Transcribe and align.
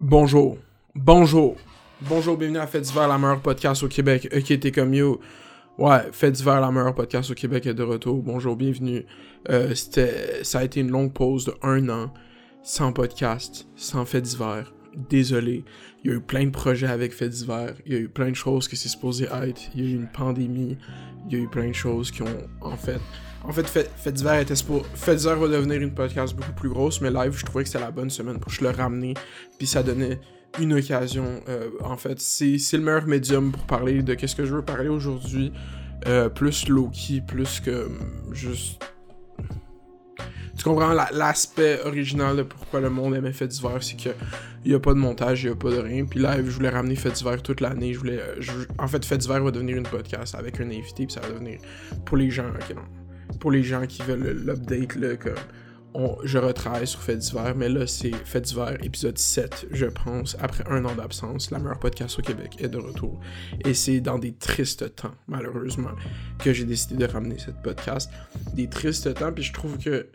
Bonjour. 0.00 0.58
Bonjour. 0.94 1.56
Bonjour, 2.02 2.36
bienvenue 2.36 2.58
à 2.58 2.68
Fait 2.68 2.80
d'hiver, 2.80 3.08
la 3.08 3.18
meilleure 3.18 3.40
podcast 3.40 3.82
au 3.82 3.88
Québec. 3.88 4.28
Ok, 4.32 4.60
t'es 4.60 4.70
comme 4.70 4.94
you. 4.94 5.18
Ouais, 5.76 6.02
Fait 6.12 6.30
d'hiver, 6.30 6.60
la 6.60 6.70
meilleure 6.70 6.94
podcast 6.94 7.32
au 7.32 7.34
Québec 7.34 7.66
est 7.66 7.74
de 7.74 7.82
retour. 7.82 8.22
Bonjour, 8.22 8.54
bienvenue. 8.54 9.04
Euh, 9.48 9.74
c'était, 9.74 10.44
ça 10.44 10.60
a 10.60 10.64
été 10.64 10.78
une 10.78 10.90
longue 10.92 11.12
pause 11.12 11.46
de 11.46 11.54
un 11.62 11.88
an, 11.88 12.14
sans 12.62 12.92
podcast, 12.92 13.66
sans 13.74 14.04
Fait 14.04 14.20
d'hiver. 14.20 14.72
Désolé. 15.10 15.64
Il 16.04 16.12
y 16.12 16.14
a 16.14 16.16
eu 16.18 16.20
plein 16.20 16.44
de 16.44 16.50
projets 16.50 16.86
avec 16.86 17.12
Fait 17.12 17.28
d'hiver. 17.28 17.74
Il 17.84 17.92
y 17.92 17.96
a 17.96 17.98
eu 17.98 18.08
plein 18.08 18.30
de 18.30 18.36
choses 18.36 18.68
que 18.68 18.76
c'est 18.76 18.88
supposé 18.88 19.24
être. 19.24 19.62
Il 19.74 19.84
y 19.84 19.88
a 19.88 19.90
eu 19.90 19.96
une 19.96 20.08
pandémie. 20.12 20.78
Il 21.28 21.36
y 21.36 21.40
a 21.40 21.42
eu 21.42 21.48
plein 21.48 21.70
de 21.70 21.74
choses 21.74 22.12
qui 22.12 22.22
ont, 22.22 22.48
en 22.60 22.76
fait, 22.76 23.00
en 23.44 23.52
fait, 23.52 23.66
Fait, 23.68 24.12
d'hiver 24.12 24.40
était 24.40 24.54
pour. 24.66 24.86
Fait 24.86 25.16
d'hiver 25.16 25.36
va 25.36 25.48
devenir 25.48 25.80
une 25.80 25.94
podcast 25.94 26.34
beaucoup 26.34 26.52
plus 26.52 26.68
grosse, 26.68 27.00
mais 27.00 27.10
live, 27.10 27.32
je 27.36 27.44
trouvais 27.44 27.64
que 27.64 27.70
c'était 27.70 27.84
la 27.84 27.90
bonne 27.90 28.10
semaine 28.10 28.38
pour 28.38 28.50
que 28.50 28.58
je 28.58 28.64
le 28.64 28.70
ramener. 28.70 29.14
Puis 29.58 29.66
ça 29.66 29.82
donnait 29.82 30.20
une 30.60 30.74
occasion. 30.74 31.40
Euh, 31.48 31.70
en 31.84 31.96
fait, 31.96 32.20
c'est 32.20 32.58
le 32.72 32.80
meilleur 32.80 33.06
médium 33.06 33.52
pour 33.52 33.64
parler 33.64 34.02
de 34.02 34.14
qu'est-ce 34.14 34.36
que 34.36 34.44
je 34.44 34.54
veux 34.54 34.64
parler 34.64 34.88
aujourd'hui. 34.88 35.52
Euh, 36.06 36.28
plus 36.28 36.68
low-key, 36.68 37.22
plus 37.26 37.60
que 37.60 37.86
hum, 37.86 38.32
juste. 38.32 38.84
Tu 40.56 40.64
comprends 40.64 40.92
l'aspect 41.12 41.80
original 41.84 42.36
de 42.36 42.42
pourquoi 42.42 42.80
le 42.80 42.90
monde 42.90 43.14
aimait 43.14 43.32
Fait 43.32 43.46
d'hiver, 43.46 43.78
c'est 43.80 43.94
qu'il 43.94 44.12
n'y 44.66 44.74
a 44.74 44.80
pas 44.80 44.92
de 44.92 44.98
montage, 44.98 45.44
il 45.44 45.46
n'y 45.46 45.52
a 45.52 45.56
pas 45.56 45.70
de 45.70 45.78
rien. 45.78 46.04
Puis 46.04 46.18
live, 46.18 46.44
je 46.46 46.50
voulais 46.50 46.70
ramener 46.70 46.96
Fait 46.96 47.10
d'hiver 47.10 47.40
toute 47.42 47.60
l'année. 47.60 47.94
Je 47.94 47.98
voulais, 47.98 48.20
en 48.78 48.88
fait, 48.88 49.04
Fait 49.04 49.18
d'hiver 49.18 49.42
va 49.42 49.52
devenir 49.52 49.76
une 49.76 49.86
podcast 49.86 50.34
avec 50.34 50.60
un 50.60 50.66
invité, 50.66 51.06
puis 51.06 51.12
ça 51.12 51.20
va 51.20 51.28
devenir 51.28 51.60
pour 52.04 52.16
les 52.16 52.30
gens. 52.30 52.48
Ok, 52.48 52.74
non 52.74 52.97
pour 53.38 53.50
les 53.50 53.62
gens 53.62 53.86
qui 53.86 54.02
veulent 54.02 54.42
l'update, 54.44 54.94
là, 54.96 55.16
comme 55.16 55.34
je 56.24 56.38
retravaille 56.38 56.86
sur 56.86 57.02
Fait 57.02 57.16
d'hiver, 57.16 57.54
mais 57.56 57.68
là, 57.68 57.86
c'est 57.86 58.14
Fait 58.14 58.40
d'hiver, 58.40 58.76
épisode 58.82 59.18
7, 59.18 59.66
je 59.70 59.86
pense, 59.86 60.36
après 60.40 60.64
un 60.68 60.84
an 60.84 60.94
d'absence, 60.94 61.50
la 61.50 61.58
meilleure 61.58 61.78
podcast 61.78 62.18
au 62.18 62.22
Québec 62.22 62.56
est 62.58 62.68
de 62.68 62.78
retour. 62.78 63.20
Et 63.64 63.74
c'est 63.74 64.00
dans 64.00 64.18
des 64.18 64.34
tristes 64.34 64.94
temps, 64.94 65.14
malheureusement, 65.26 65.90
que 66.38 66.52
j'ai 66.52 66.64
décidé 66.64 67.06
de 67.06 67.10
ramener 67.10 67.38
cette 67.38 67.60
podcast. 67.62 68.10
Des 68.54 68.68
tristes 68.68 69.12
temps, 69.14 69.32
puis 69.32 69.42
je 69.42 69.52
trouve 69.52 69.78
que 69.78 70.08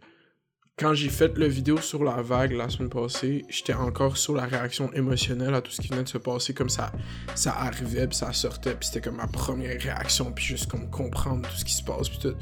quand 0.78 0.96
j'ai 0.96 1.10
fait 1.10 1.38
le 1.38 1.48
vidéo 1.48 1.78
sur 1.78 2.04
la 2.04 2.22
vague 2.22 2.54
la 2.54 2.68
semaine 2.68 2.90
passée, 2.90 3.46
j'étais 3.48 3.76
encore 3.76 4.18
sur 4.18 4.36
la 4.36 4.46
réaction 4.46 4.92
émotionnelle 4.94 5.54
à 5.54 5.62
tout 5.62 5.72
ce 5.72 5.82
qui 5.82 5.90
venait 5.90 6.04
de 6.04 6.10
se 6.10 6.18
passer, 6.18 6.54
comme 6.54 6.70
ça, 6.70 6.92
ça 7.36 7.54
arrivait, 7.56 8.08
puis 8.08 8.18
ça 8.18 8.34
sortait, 8.34 8.74
puis 8.74 8.88
c'était 8.88 9.02
comme 9.02 9.18
ma 9.18 9.28
première 9.28 9.80
réaction, 9.80 10.32
puis 10.32 10.44
juste 10.44 10.72
comme 10.72 10.90
comprendre 10.90 11.48
tout 11.48 11.56
ce 11.56 11.66
qui 11.66 11.74
se 11.74 11.84
passe, 11.84 12.10
puis 12.10 12.20
tout. 12.20 12.36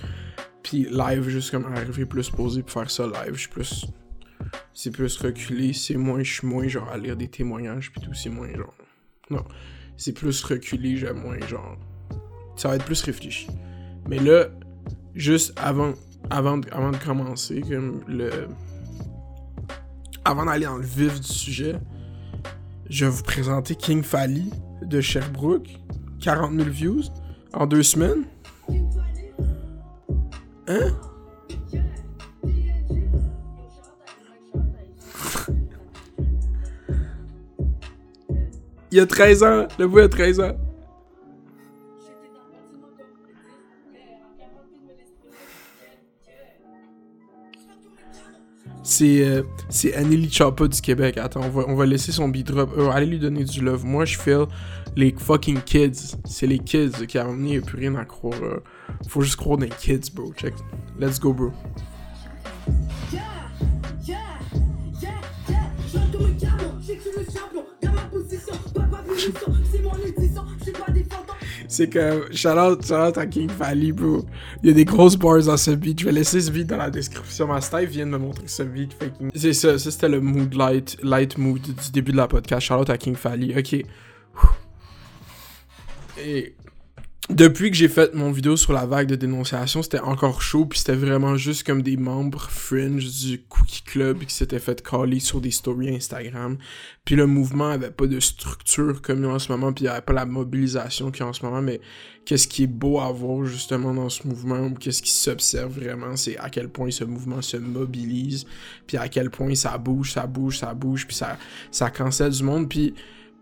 Puis 0.64 0.88
live, 0.90 1.28
juste 1.28 1.52
comme 1.52 1.66
arriver 1.66 2.06
plus 2.06 2.30
posé 2.30 2.62
pour 2.62 2.72
faire 2.72 2.92
ça 2.92 3.06
live, 3.06 3.34
je 3.34 3.40
suis 3.40 3.50
plus. 3.50 3.86
C'est 4.74 4.92
plus 4.92 5.18
reculé, 5.18 5.74
c'est 5.74 5.96
moins, 5.96 6.24
je 6.24 6.34
suis 6.34 6.48
moins 6.48 6.68
genre 6.68 6.90
à 6.90 6.98
lire 6.98 7.16
des 7.16 7.28
témoignages, 7.28 7.92
puis 7.92 8.02
tout, 8.02 8.14
c'est 8.14 8.30
moins 8.30 8.52
genre. 8.54 8.74
Non. 9.30 9.44
C'est 9.98 10.14
plus 10.14 10.44
reculé, 10.44 10.98
j'aime 10.98 11.22
moins 11.22 11.40
genre. 11.48 11.78
Ça 12.56 12.70
va 12.70 12.76
être 12.76 12.86
plus 12.86 13.02
réfléchi. 13.02 13.48
Mais 14.08 14.20
là, 14.20 14.48
juste 15.16 15.54
avant, 15.58 15.94
avant, 16.30 16.58
de, 16.58 16.68
avant 16.72 16.92
de 16.92 16.98
commencer, 16.98 17.62
comme 17.62 18.02
le. 18.08 18.30
Avant 20.26 20.46
d'aller 20.46 20.66
dans 20.66 20.78
le 20.78 20.86
vif 20.86 21.20
du 21.20 21.28
sujet, 21.28 21.76
je 22.90 23.06
vais 23.06 23.12
vous 23.12 23.24
présenter 23.24 23.76
King 23.76 24.04
Fally 24.04 24.52
de 24.84 25.02
Sherbrooke. 25.02 25.70
40 26.20 26.54
000 26.54 26.70
views 26.70 27.02
en 27.54 27.66
deux 27.66 27.84
semaines. 27.84 28.26
Hein? 30.72 30.96
Il 38.92 38.98
y 38.98 39.00
a 39.00 39.06
13 39.06 39.44
ans, 39.44 39.68
le 39.80 39.88
bout 39.88 40.00
a 40.00 40.08
13 40.08 40.40
ans. 40.40 40.58
C'est 49.02 49.96
euh, 49.96 50.00
Anneli 50.00 50.30
Chapa 50.32 50.68
du 50.68 50.80
Québec. 50.80 51.18
Attends, 51.18 51.42
on 51.44 51.50
va, 51.50 51.64
on 51.68 51.76
va 51.76 51.88
laisser 51.88 52.12
son 52.12 52.28
beat 52.28 52.46
drop. 52.46 52.70
Euh, 52.78 52.92
allez 52.92 53.08
lui 53.08 53.18
donner 53.18 53.44
du 53.44 53.62
love. 53.62 53.84
Moi, 53.84 54.06
je 54.06 54.16
fais 54.16 54.36
les 54.96 55.16
fucking 55.18 55.62
kids. 55.62 56.18
C'est 56.26 56.46
les 56.46 56.60
kids 56.60 57.08
qui 57.08 57.18
ont 57.18 57.30
amené, 57.30 57.50
il 57.50 57.52
n'y 57.54 57.58
a 57.58 57.62
plus 57.62 57.80
rien 57.80 57.96
à 57.96 58.06
croire. 58.06 58.40
Faut 59.08 59.22
juste 59.22 59.38
croire 59.38 59.58
dans 59.58 59.66
les 59.66 59.72
kids, 59.72 60.12
bro. 60.14 60.32
Check. 60.38 60.54
Let's 61.00 61.20
go, 61.20 61.34
bro. 61.34 61.52
C'est 71.72 71.88
que, 71.88 72.28
shout 72.34 72.50
out, 72.50 73.18
à 73.18 73.26
King 73.26 73.50
Valley, 73.50 73.94
bro. 73.94 74.26
Il 74.62 74.68
y 74.68 74.72
a 74.72 74.76
des 74.76 74.84
grosses 74.84 75.16
bars 75.16 75.42
dans 75.42 75.56
ce 75.56 75.72
beat. 75.72 76.02
Je 76.02 76.06
vais 76.06 76.12
laisser 76.12 76.42
ce 76.42 76.52
beat 76.52 76.68
dans 76.68 76.76
la 76.76 76.90
description. 76.90 77.48
Ma 77.48 77.62
Steve 77.62 77.88
vient 77.88 78.06
de 78.06 78.12
me 78.12 78.18
montrer 78.18 78.46
ce 78.46 78.64
beat. 78.64 78.92
C'est 79.34 79.54
ça, 79.54 79.80
ça 79.80 79.90
c'était 79.90 80.10
le 80.10 80.20
mood 80.20 80.54
light, 80.54 80.98
light 81.02 81.38
mood 81.38 81.62
du 81.62 81.92
début 81.94 82.12
de 82.12 82.18
la 82.18 82.28
podcast. 82.28 82.68
Shout 82.68 82.74
out 82.74 82.90
à 82.90 82.98
King 82.98 83.16
Valley. 83.16 83.58
Ok. 83.58 83.86
Et 86.20 86.56
depuis 87.32 87.72
que 87.72 87.78
j'ai 87.78 87.88
fait 87.88 88.14
mon 88.14 88.32
vidéo 88.32 88.58
sur 88.58 88.74
la 88.74 88.86
vague 88.86 89.08
de 89.08 89.16
dénonciation, 89.16 89.82
c'était 89.82 90.00
encore 90.00 90.42
chaud, 90.42 90.66
puis 90.66 90.80
c'était 90.80 90.96
vraiment 90.96 91.36
juste 91.38 91.66
comme 91.66 91.82
des 91.82 91.98
membres 91.98 92.50
fringe 92.50 93.06
du 93.06 93.42
Cookie 93.44 93.84
Club 93.84 94.20
qui 94.26 94.34
s'étaient 94.34 94.60
fait 94.60 94.82
caller 94.82 95.20
sur 95.20 95.42
des 95.42 95.52
stories 95.52 95.96
Instagram. 95.96 96.58
Puis 97.06 97.16
le 97.16 97.28
mouvement 97.28 97.70
avait 97.70 97.92
pas 97.92 98.08
de 98.08 98.20
structure 98.20 99.02
comme 99.02 99.20
il 99.20 99.26
y 99.26 99.30
a 99.30 99.34
en 99.34 99.40
ce 99.40 99.52
moment, 99.52 99.72
puis 99.74 99.86
il 99.86 99.88
n'y 99.88 99.92
avait 99.92 100.02
pas 100.02 100.14
la 100.14 100.26
mobilisation 100.26 101.12
qu'il 101.12 101.22
y 101.22 101.24
a 101.24 101.28
en 101.28 101.34
ce 101.34 101.46
moment, 101.46 101.62
mais 101.62 101.80
qu'est-ce 102.26 102.48
qui 102.48 102.64
est 102.64 102.68
beau 102.68 103.00
à 103.00 103.12
voir 103.12 103.46
justement 103.46 103.94
dans 103.94 104.10
ce 104.10 104.28
mouvement, 104.28 104.68
ou 104.68 104.74
qu'est-ce 104.74 105.02
qui 105.02 105.12
s'observe 105.12 105.80
vraiment, 105.80 106.16
c'est 106.16 106.38
à 106.38 106.50
quel 106.50 106.70
point 106.70 106.92
ce 106.92 107.04
mouvement 107.04 107.42
se 107.42 107.58
mobilise, 107.58 108.46
puis 108.88 108.98
à 108.98 109.08
quel 109.08 109.30
point 109.30 109.56
ça 109.56 109.78
bouge, 109.78 110.14
ça 110.14 110.28
bouge, 110.28 110.60
ça 110.60 110.74
bouge, 110.74 111.08
puis 111.08 111.16
ça, 111.16 111.38
ça 111.72 111.90
cancelle 111.90 112.32
du 112.32 112.44
monde, 112.44 112.70
puis 112.70 112.94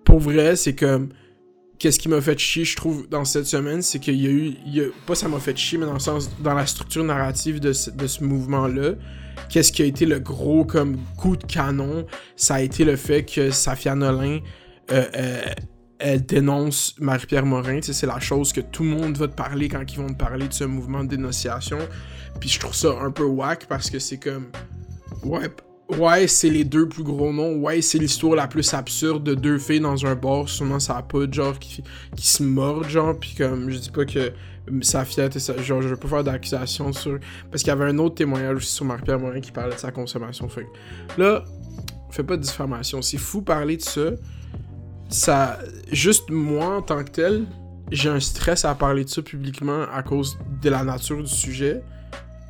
pour 0.05 0.19
vrai, 0.19 0.55
c'est 0.55 0.75
comme 0.75 1.09
qu'est-ce 1.79 1.97
qui 1.97 2.09
m'a 2.09 2.21
fait 2.21 2.37
chier, 2.37 2.65
je 2.65 2.75
trouve, 2.75 3.07
dans 3.09 3.25
cette 3.25 3.45
semaine, 3.45 3.81
c'est 3.81 3.99
qu'il 3.99 4.21
y 4.21 4.27
a 4.27 4.29
eu. 4.29 4.91
Pas 5.07 5.15
ça 5.15 5.27
m'a 5.27 5.39
fait 5.39 5.57
chier, 5.57 5.77
mais 5.77 5.85
dans 5.85 5.93
le 5.93 5.99
sens, 5.99 6.29
dans 6.41 6.53
la 6.53 6.65
structure 6.65 7.03
narrative 7.03 7.59
de 7.59 7.73
ce, 7.73 7.89
de 7.89 8.05
ce 8.05 8.23
mouvement-là, 8.23 8.91
qu'est-ce 9.49 9.71
qui 9.71 9.81
a 9.81 9.85
été 9.85 10.05
le 10.05 10.19
gros 10.19 10.65
comme 10.65 10.97
coup 11.17 11.37
de 11.37 11.45
canon, 11.45 12.05
ça 12.35 12.55
a 12.55 12.61
été 12.61 12.83
le 12.83 12.95
fait 12.95 13.23
que 13.23 13.49
Safia 13.49 13.95
Nolin. 13.95 14.39
Euh, 14.91 15.05
euh, 15.15 15.41
elle 15.99 16.25
dénonce 16.25 16.95
Marie-Pierre 16.99 17.45
Morin, 17.45 17.79
c'est 17.81 18.07
la 18.07 18.21
chose 18.21 18.53
que 18.53 18.61
tout 18.61 18.83
le 18.83 18.89
monde 18.89 19.17
va 19.17 19.27
te 19.27 19.35
parler 19.35 19.67
quand 19.67 19.83
ils 19.91 19.97
vont 19.97 20.07
te 20.07 20.13
parler 20.13 20.47
de 20.47 20.53
ce 20.53 20.63
mouvement 20.63 21.03
de 21.03 21.09
dénonciation. 21.09 21.77
Puis 22.39 22.49
je 22.49 22.59
trouve 22.59 22.73
ça 22.73 22.95
un 23.01 23.11
peu 23.11 23.23
whack 23.23 23.65
parce 23.67 23.89
que 23.89 23.99
c'est 23.99 24.17
comme 24.17 24.47
ouais, 25.23 25.49
Ouais, 25.97 26.27
c'est 26.27 26.51
les 26.51 26.63
deux 26.63 26.87
plus 26.87 27.03
gros 27.03 27.33
noms. 27.33 27.55
Ouais, 27.55 27.81
c'est 27.81 27.97
l'histoire 27.97 28.35
la 28.35 28.47
plus 28.47 28.73
absurde 28.75 29.23
de 29.23 29.33
deux 29.33 29.57
filles 29.57 29.79
dans 29.79 30.05
un 30.05 30.13
bar. 30.13 30.47
Sûrement, 30.47 30.79
ça 30.79 30.97
a 30.97 31.01
pas 31.01 31.29
genre 31.31 31.57
qui, 31.57 31.83
qui 32.15 32.27
se 32.27 32.43
mordent, 32.43 32.87
genre. 32.87 33.17
Puis 33.19 33.33
comme, 33.35 33.71
je 33.71 33.77
dis 33.79 33.89
pas 33.89 34.05
que 34.05 34.31
sa 34.81 35.03
fierté, 35.03 35.39
ça, 35.39 35.57
genre, 35.57 35.81
je 35.81 35.87
veux 35.87 35.97
pas 35.97 36.07
faire 36.07 36.23
d'accusation 36.23 36.93
sur. 36.93 37.19
Parce 37.49 37.63
qu'il 37.63 37.69
y 37.69 37.71
avait 37.71 37.85
un 37.85 37.97
autre 37.97 38.15
témoignage 38.15 38.57
aussi 38.57 38.73
sur 38.75 38.85
Marie-Pierre 38.85 39.19
Morin 39.19 39.39
qui 39.39 39.51
parlait 39.51 39.73
de 39.73 39.79
sa 39.79 39.91
consommation. 39.91 40.47
Fait 40.47 40.67
là, 41.17 41.43
fais 42.11 42.23
pas 42.23 42.37
de 42.37 42.43
diffamation. 42.43 43.01
C'est 43.01 43.17
fou 43.17 43.41
parler 43.41 43.77
de 43.77 43.81
ça. 43.81 44.11
Ça. 45.09 45.59
Juste 45.91 46.29
moi, 46.29 46.77
en 46.77 46.81
tant 46.83 47.03
que 47.03 47.09
tel, 47.09 47.47
j'ai 47.91 48.09
un 48.09 48.19
stress 48.19 48.63
à 48.63 48.75
parler 48.75 49.05
de 49.05 49.09
ça 49.09 49.23
publiquement 49.23 49.85
à 49.91 50.03
cause 50.03 50.37
de 50.61 50.69
la 50.69 50.83
nature 50.83 51.23
du 51.23 51.31
sujet. 51.31 51.81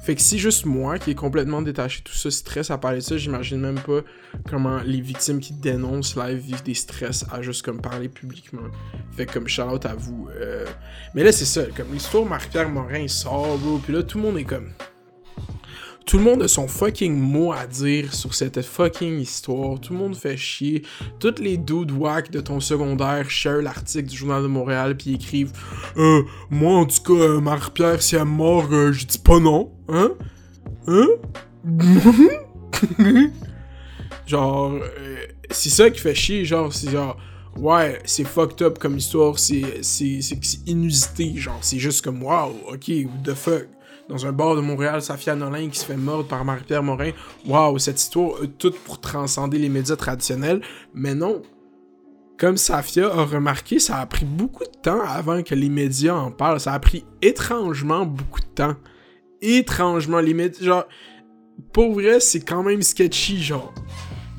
Fait 0.01 0.15
que 0.15 0.21
si 0.21 0.39
juste 0.39 0.65
moi, 0.65 0.97
qui 0.97 1.11
est 1.11 1.15
complètement 1.15 1.61
détaché 1.61 1.99
de 1.99 2.05
tout 2.05 2.15
ça, 2.15 2.31
stress 2.31 2.71
à 2.71 2.77
parler 2.77 2.99
de 2.99 3.03
ça, 3.03 3.17
j'imagine 3.17 3.59
même 3.59 3.79
pas 3.79 4.01
comment 4.49 4.79
les 4.85 5.01
victimes 5.01 5.39
qui 5.39 5.53
dénoncent 5.53 6.15
live 6.15 6.37
vivent 6.37 6.63
des 6.63 6.73
stress 6.73 7.25
à 7.31 7.41
juste 7.41 7.63
comme 7.63 7.81
parler 7.81 8.07
publiquement. 8.07 8.69
Fait 9.11 9.25
que 9.25 9.33
comme 9.33 9.47
shout 9.47 9.85
à 9.85 9.95
vous. 9.95 10.29
Euh. 10.39 10.65
Mais 11.13 11.23
là, 11.23 11.31
c'est 11.31 11.45
ça, 11.45 11.63
comme 11.75 11.91
l'histoire 11.91 12.25
Marc-Pierre 12.25 12.69
Morin 12.69 13.07
sort, 13.07 13.57
bro, 13.57 13.77
puis 13.79 13.93
là, 13.93 14.03
tout 14.03 14.17
le 14.17 14.23
monde 14.23 14.37
est 14.37 14.45
comme. 14.45 14.69
Tout 16.09 16.17
le 16.17 16.23
monde 16.23 16.41
a 16.41 16.47
son 16.47 16.67
fucking 16.67 17.15
mot 17.15 17.53
à 17.53 17.67
dire 17.67 18.15
sur 18.15 18.33
cette 18.33 18.63
fucking 18.63 19.19
histoire. 19.19 19.79
Tout 19.79 19.93
le 19.93 19.99
monde 19.99 20.15
fait 20.15 20.37
chier. 20.37 20.81
Toutes 21.19 21.37
les 21.37 21.55
dudes 21.55 21.91
wack 21.91 22.31
de 22.31 22.39
ton 22.39 22.59
secondaire 22.59 23.29
share 23.29 23.61
l'article 23.61 24.09
du 24.09 24.17
Journal 24.17 24.41
de 24.41 24.47
Montréal 24.47 24.97
puis 24.97 25.13
écrivent 25.13 25.51
euh, 25.97 26.23
Moi, 26.49 26.79
en 26.79 26.85
tout 26.85 27.03
cas, 27.03 27.13
euh, 27.13 27.39
Marie-Pierre, 27.39 28.01
si 28.01 28.15
elle 28.15 28.25
mort, 28.25 28.69
euh, 28.71 28.91
je 28.91 29.05
dis 29.05 29.19
pas 29.19 29.39
non. 29.39 29.71
Hein? 29.87 30.13
Hein? 30.87 31.05
Genre, 34.25 34.79
euh, 34.81 35.17
c'est 35.51 35.69
ça 35.69 35.91
qui 35.91 35.99
fait 35.99 36.15
chier. 36.15 36.43
Genre, 36.43 36.73
c'est 36.73 36.89
genre 36.89 37.17
ouais, 37.55 38.01
c'est 38.05 38.23
fucked 38.23 38.63
up 38.63 38.79
comme 38.79 38.97
histoire, 38.97 39.37
c'est, 39.37 39.61
inusité, 40.65 41.35
genre, 41.35 41.59
c'est 41.61 41.77
juste 41.77 42.03
comme, 42.03 42.23
wow, 42.23 42.55
ok, 42.67 42.91
what 43.05 43.31
the 43.31 43.35
fuck. 43.35 43.67
Dans 44.09 44.25
un 44.25 44.31
bar 44.31 44.55
de 44.55 44.61
Montréal, 44.61 45.01
Safia 45.03 45.35
Nolin 45.35 45.69
qui 45.69 45.77
se 45.77 45.85
fait 45.85 45.95
mordre 45.95 46.27
par 46.27 46.43
Marie-Pierre 46.43 46.81
Morin. 46.81 47.11
Waouh, 47.45 47.77
cette 47.77 48.01
histoire 48.01 48.41
a 48.41 48.47
tout 48.47 48.73
pour 48.83 48.99
transcender 48.99 49.59
les 49.59 49.69
médias 49.69 49.95
traditionnels. 49.95 50.61
Mais 50.95 51.13
non. 51.13 51.43
Comme 52.39 52.57
Safia 52.57 53.05
a 53.05 53.23
remarqué, 53.23 53.79
ça 53.79 53.97
a 53.97 54.05
pris 54.07 54.25
beaucoup 54.25 54.63
de 54.63 54.81
temps 54.81 55.01
avant 55.01 55.43
que 55.43 55.53
les 55.53 55.69
médias 55.69 56.15
en 56.15 56.31
parlent. 56.31 56.59
Ça 56.59 56.73
a 56.73 56.79
pris 56.79 57.05
étrangement 57.21 58.05
beaucoup 58.05 58.39
de 58.39 58.47
temps. 58.47 58.75
Étrangement, 59.41 60.19
les 60.19 60.33
médias. 60.33 60.65
Genre, 60.65 60.87
pour 61.71 61.93
vrai, 61.93 62.19
c'est 62.19 62.41
quand 62.41 62.63
même 62.63 62.81
sketchy, 62.81 63.43
genre. 63.43 63.73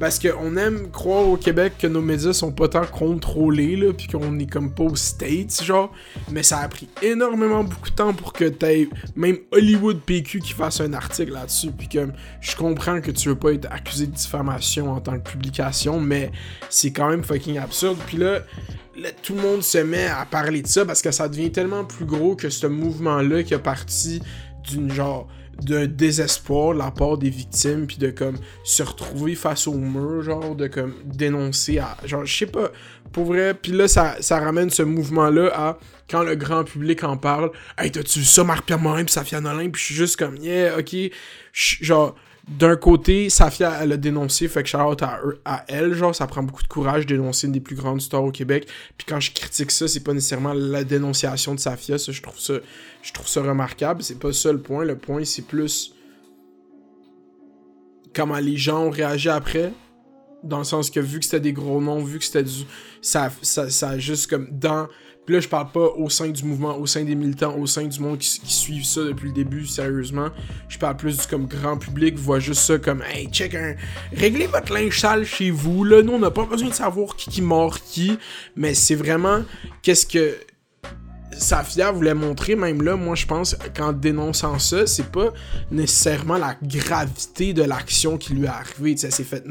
Parce 0.01 0.19
qu'on 0.19 0.57
aime 0.57 0.91
croire 0.91 1.29
au 1.29 1.37
Québec 1.37 1.75
que 1.79 1.87
nos 1.87 2.01
médias 2.01 2.33
sont 2.33 2.53
pas 2.53 2.69
tant 2.69 2.87
contrôlés, 2.87 3.77
là, 3.77 3.93
pis 3.93 4.07
qu'on 4.07 4.39
est 4.39 4.51
comme 4.51 4.73
pas 4.73 4.85
aux 4.85 4.97
States, 4.97 5.63
genre. 5.63 5.93
Mais 6.31 6.43
ça 6.43 6.61
a 6.61 6.69
pris 6.69 6.89
énormément 7.03 7.63
beaucoup 7.63 7.91
de 7.91 7.95
temps 7.95 8.15
pour 8.15 8.33
que 8.33 8.47
t'aies 8.47 8.89
même 9.15 9.37
Hollywood 9.53 10.01
PQ 10.01 10.41
qui 10.41 10.55
fasse 10.55 10.81
un 10.81 10.95
article 10.95 11.33
là-dessus. 11.33 11.71
Puis 11.73 11.87
comme, 11.91 12.15
je 12.41 12.57
comprends 12.57 13.03
que 13.03 13.11
tu 13.11 13.29
veux 13.29 13.35
pas 13.35 13.53
être 13.53 13.71
accusé 13.71 14.07
de 14.07 14.13
diffamation 14.13 14.91
en 14.91 15.01
tant 15.01 15.19
que 15.19 15.31
publication, 15.31 16.01
mais 16.01 16.33
c'est 16.71 16.93
quand 16.93 17.11
même 17.11 17.23
fucking 17.23 17.59
absurde. 17.59 17.99
Puis 18.07 18.17
là, 18.17 18.41
là, 18.97 19.11
tout 19.23 19.35
le 19.35 19.43
monde 19.43 19.63
se 19.63 19.79
met 19.79 20.07
à 20.07 20.25
parler 20.25 20.63
de 20.63 20.67
ça 20.67 20.87
parce 20.87 21.03
que 21.03 21.11
ça 21.11 21.29
devient 21.29 21.53
tellement 21.53 21.85
plus 21.85 22.07
gros 22.07 22.37
que 22.37 22.49
ce 22.49 22.67
mouvement-là 22.67 23.43
qui 23.43 23.53
a 23.53 23.59
parti 23.59 24.23
d'une 24.67 24.91
genre 24.91 25.29
d'un 25.65 25.87
désespoir 25.87 26.75
de 26.75 26.79
la 26.79 26.91
part 26.91 27.19
des 27.19 27.31
victimes 27.31 27.87
puis 27.87 27.99
de 27.99 28.11
comme 28.11 28.37
se 28.65 28.83
retrouver 28.83 29.35
face 29.35 29.67
au 29.67 29.75
mur 29.75 30.23
genre 30.23 30.55
de 30.55 30.67
comme 30.67 30.95
dénoncer 31.05 31.79
à 31.79 31.97
genre 32.05 32.25
je 32.25 32.37
sais 32.37 32.47
pas 32.47 32.71
pour 33.13 33.25
vrai 33.25 33.55
puis 33.55 33.73
là 33.73 33.89
ça, 33.89 34.17
ça 34.21 34.39
ramène 34.39 34.71
ce 34.71 34.83
mouvement 34.83 35.31
là 35.31 35.51
à 35.55 35.79
quand 36.09 36.23
le 36.23 36.35
grand 36.35 36.65
public 36.65 37.05
en 37.05 37.17
parle 37.17 37.51
hey 37.79 37.91
t'as-tu 37.91 38.21
vu 38.21 38.25
ça 38.25 38.45
Marc-Pierre 38.45 38.81
Morin 38.81 39.05
pis 39.05 39.13
Safia 39.13 39.41
Nolin 39.41 39.71
puis 39.71 39.81
je 39.81 39.87
suis 39.87 39.95
juste 39.95 40.17
comme 40.17 40.37
yeah 40.37 40.79
ok 40.79 40.95
genre 41.53 42.15
d'un 42.59 42.75
côté, 42.75 43.31
Safia, 43.31 43.79
elle 43.81 43.93
a 43.93 43.97
dénoncé, 43.97 44.49
fait 44.49 44.65
que 44.65 44.69
shout 44.69 44.77
à, 45.03 45.21
à, 45.45 45.65
elle, 45.69 45.95
genre, 45.95 46.15
ça 46.15 46.27
prend 46.27 46.43
beaucoup 46.43 46.63
de 46.65 46.69
courage 46.69 47.07
de 47.07 47.15
dénoncer 47.15 47.47
une 47.47 47.53
des 47.53 47.61
plus 47.61 47.77
grandes 47.77 48.01
stars 48.01 48.25
au 48.25 48.33
Québec. 48.33 48.69
Puis 48.99 49.07
quand 49.09 49.21
je 49.21 49.33
critique 49.33 49.71
ça, 49.71 49.87
c'est 49.87 50.03
pas 50.03 50.13
nécessairement 50.13 50.53
la 50.53 50.83
dénonciation 50.83 51.55
de 51.55 51.61
Safia, 51.61 51.97
ça, 51.97 52.11
je 52.11 52.21
trouve 52.21 52.39
ça, 52.39 52.55
je 53.03 53.13
trouve 53.13 53.29
ça 53.29 53.43
remarquable. 53.43 54.03
C'est 54.03 54.19
pas 54.19 54.33
ça 54.33 54.53
le 54.53 54.61
point. 54.61 54.85
Le 54.85 54.97
point, 54.97 55.25
c'est 55.25 55.47
plus 55.47 55.95
comment 58.15 58.39
les 58.39 58.57
gens 58.57 58.87
ont 58.87 58.91
réagi 58.91 59.29
après. 59.29 59.73
Dans 60.43 60.59
le 60.59 60.65
sens 60.65 60.91
que 60.91 61.01
vu 61.01 61.19
que 61.19 61.27
c'était 61.27 61.41
des 61.41 61.53
gros 61.53 61.81
noms, 61.81 62.03
vu 62.03 62.19
que 62.19 62.25
c'était 62.25 62.43
du. 62.43 62.65
Ça, 63.01 63.31
ça, 63.43 63.71
ça 63.71 63.99
juste 63.99 64.29
comme 64.29 64.49
dans 64.51 64.89
là, 65.31 65.41
je 65.41 65.49
parle 65.49 65.71
pas 65.71 65.89
au 65.97 66.09
sein 66.09 66.29
du 66.29 66.45
mouvement, 66.45 66.77
au 66.77 66.87
sein 66.87 67.05
des 67.05 67.15
militants, 67.15 67.57
au 67.57 67.67
sein 67.67 67.85
du 67.85 68.01
monde 68.01 68.19
qui, 68.19 68.41
suivent 68.45 68.85
ça 68.85 69.03
depuis 69.03 69.29
le 69.29 69.35
début, 69.35 69.67
sérieusement. 69.67 70.29
Je 70.69 70.79
parle 70.79 70.97
plus 70.97 71.17
du 71.17 71.27
comme 71.27 71.47
grand 71.47 71.79
public, 71.79 72.17
voit 72.17 72.41
juste 72.41 72.63
ça 72.63 72.79
comme 72.79 73.03
Hey, 73.03 73.29
check 73.29 73.55
un. 73.55 73.75
Réglez 74.13 74.47
votre 74.47 74.73
linge 74.73 74.99
sale 74.99 75.25
chez 75.25 75.51
vous, 75.51 75.85
là. 75.85 76.03
Nous, 76.03 76.13
on 76.13 76.19
n'a 76.19 76.31
pas 76.31 76.45
besoin 76.45 76.69
de 76.69 76.75
savoir 76.75 77.17
qui 77.17 77.31
qui 77.31 77.43
mord 77.43 77.81
qui. 77.81 78.19
Mais 78.57 78.75
c'est 78.75 78.95
vraiment 78.95 79.43
qu'est-ce 79.83 80.07
que 80.07 80.37
Safia 81.41 81.91
voulait 81.91 82.15
montrer, 82.15 82.55
même 82.55 82.83
là, 82.83 82.97
moi 82.97 83.15
je 83.15 83.25
pense 83.25 83.57
qu'en 83.75 83.93
dénonçant 83.93 84.59
ça, 84.59 84.87
c'est 84.87 85.11
pas 85.11 85.33
nécessairement 85.71 86.37
la 86.37 86.55
gravité 86.63 87.55
de 87.55 87.63
l'action 87.63 88.19
qui 88.19 88.35
lui 88.35 88.45
est 88.45 88.49
arrivée. 88.49 88.95
C'est 88.97 89.11
fait. 89.25 89.45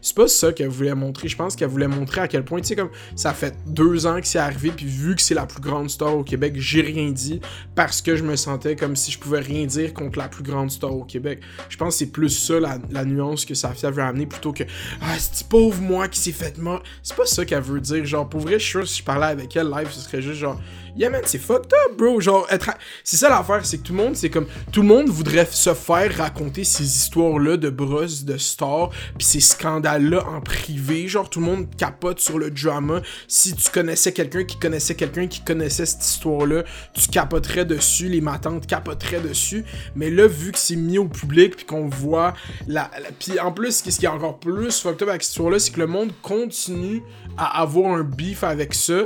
C'est 0.00 0.16
pas 0.16 0.26
ça 0.26 0.52
qu'elle 0.52 0.68
voulait 0.68 0.94
montrer. 0.94 1.28
Je 1.28 1.36
pense 1.36 1.54
qu'elle 1.54 1.68
voulait 1.68 1.86
montrer 1.86 2.22
à 2.22 2.28
quel 2.28 2.44
point, 2.44 2.60
tu 2.60 2.68
sais, 2.68 2.76
comme 2.76 2.88
ça 3.14 3.34
fait 3.34 3.54
deux 3.66 4.06
ans 4.06 4.20
que 4.20 4.26
c'est 4.26 4.38
arrivé, 4.38 4.72
puis 4.74 4.86
vu 4.86 5.14
que 5.14 5.20
c'est 5.20 5.34
la 5.34 5.44
plus 5.44 5.60
grande 5.60 5.90
star 5.90 6.16
au 6.16 6.24
Québec, 6.24 6.54
j'ai 6.56 6.80
rien 6.80 7.10
dit 7.10 7.40
parce 7.74 8.00
que 8.00 8.16
je 8.16 8.22
me 8.22 8.36
sentais 8.36 8.74
comme 8.74 8.96
si 8.96 9.12
je 9.12 9.18
pouvais 9.18 9.40
rien 9.40 9.66
dire 9.66 9.92
contre 9.92 10.18
la 10.18 10.28
plus 10.28 10.42
grande 10.42 10.70
star 10.70 10.96
au 10.96 11.04
Québec. 11.04 11.40
Je 11.68 11.76
pense 11.76 11.94
que 11.94 11.98
c'est 11.98 12.12
plus 12.12 12.30
ça 12.30 12.54
la, 12.58 13.04
nuance 13.04 13.44
que 13.44 13.54
Safia 13.54 13.90
veut 13.90 14.02
amener 14.02 14.24
plutôt 14.26 14.54
que 14.54 14.64
Ah, 15.02 15.14
c'est 15.18 15.46
pauvre 15.46 15.80
moi 15.82 16.08
qui 16.08 16.18
s'est 16.18 16.32
fait 16.32 16.56
mort. 16.56 16.82
C'est 17.02 17.16
pas 17.16 17.26
ça 17.26 17.44
qu'elle 17.44 17.62
veut 17.62 17.80
dire. 17.80 18.04
Genre, 18.06 18.26
pour 18.26 18.40
vrai, 18.40 18.54
je 18.54 18.64
suis 18.64 18.70
sûr 18.70 18.88
si 18.88 18.98
je 19.00 19.04
parlais 19.04 19.26
avec 19.26 19.54
elle 19.56 19.68
live, 19.68 19.88
ce 19.90 20.00
serait 20.00 20.22
juste 20.22 20.40
genre 20.40 20.58
Yeah 20.96 21.10
man, 21.10 21.22
c'est 21.24 21.38
fucked 21.38 21.72
up, 21.72 21.96
bro. 21.98 22.20
Genre, 22.20 22.46
être. 22.50 22.70
C'est 23.02 23.16
ça 23.16 23.28
l'affaire, 23.28 23.66
c'est 23.66 23.78
que 23.78 23.82
tout 23.82 23.92
le 23.92 23.98
monde, 23.98 24.14
c'est 24.14 24.30
comme. 24.30 24.46
Tout 24.70 24.82
le 24.82 24.86
monde 24.86 25.08
voudrait 25.08 25.48
se 25.50 25.74
faire 25.74 26.16
raconter 26.16 26.62
ces 26.62 26.84
histoires-là 26.84 27.56
de 27.56 27.68
brosses, 27.68 28.24
de 28.24 28.36
stars, 28.36 28.90
pis 29.18 29.24
ces 29.24 29.40
scandales-là 29.40 30.24
en 30.24 30.40
privé. 30.40 31.08
Genre, 31.08 31.28
tout 31.28 31.40
le 31.40 31.46
monde 31.46 31.66
capote 31.76 32.20
sur 32.20 32.38
le 32.38 32.52
drama. 32.52 33.02
Si 33.26 33.56
tu 33.56 33.70
connaissais 33.72 34.12
quelqu'un 34.12 34.44
qui 34.44 34.56
connaissait 34.56 34.94
quelqu'un 34.94 35.26
qui 35.26 35.40
connaissait 35.40 35.84
cette 35.84 36.04
histoire-là, 36.04 36.62
tu 36.92 37.08
capoterais 37.08 37.64
dessus, 37.64 38.08
les 38.08 38.20
matantes 38.20 38.68
capoteraient 38.68 39.20
dessus. 39.20 39.64
Mais 39.96 40.10
là, 40.10 40.28
vu 40.28 40.52
que 40.52 40.58
c'est 40.58 40.76
mis 40.76 40.98
au 40.98 41.08
public, 41.08 41.56
puis 41.56 41.66
qu'on 41.66 41.88
voit 41.88 42.34
la. 42.68 42.88
Puis 43.18 43.40
en 43.40 43.50
plus, 43.50 43.82
ce 43.82 43.98
qui 43.98 44.04
est 44.04 44.08
encore 44.08 44.38
plus 44.38 44.80
fucked 44.80 45.02
up 45.02 45.08
avec 45.08 45.24
cette 45.24 45.32
histoire-là, 45.32 45.58
c'est 45.58 45.72
que 45.72 45.80
le 45.80 45.88
monde 45.88 46.12
continue 46.22 47.02
à 47.36 47.62
avoir 47.62 47.94
un 47.94 48.04
beef 48.04 48.44
avec 48.44 48.74
ça, 48.74 49.02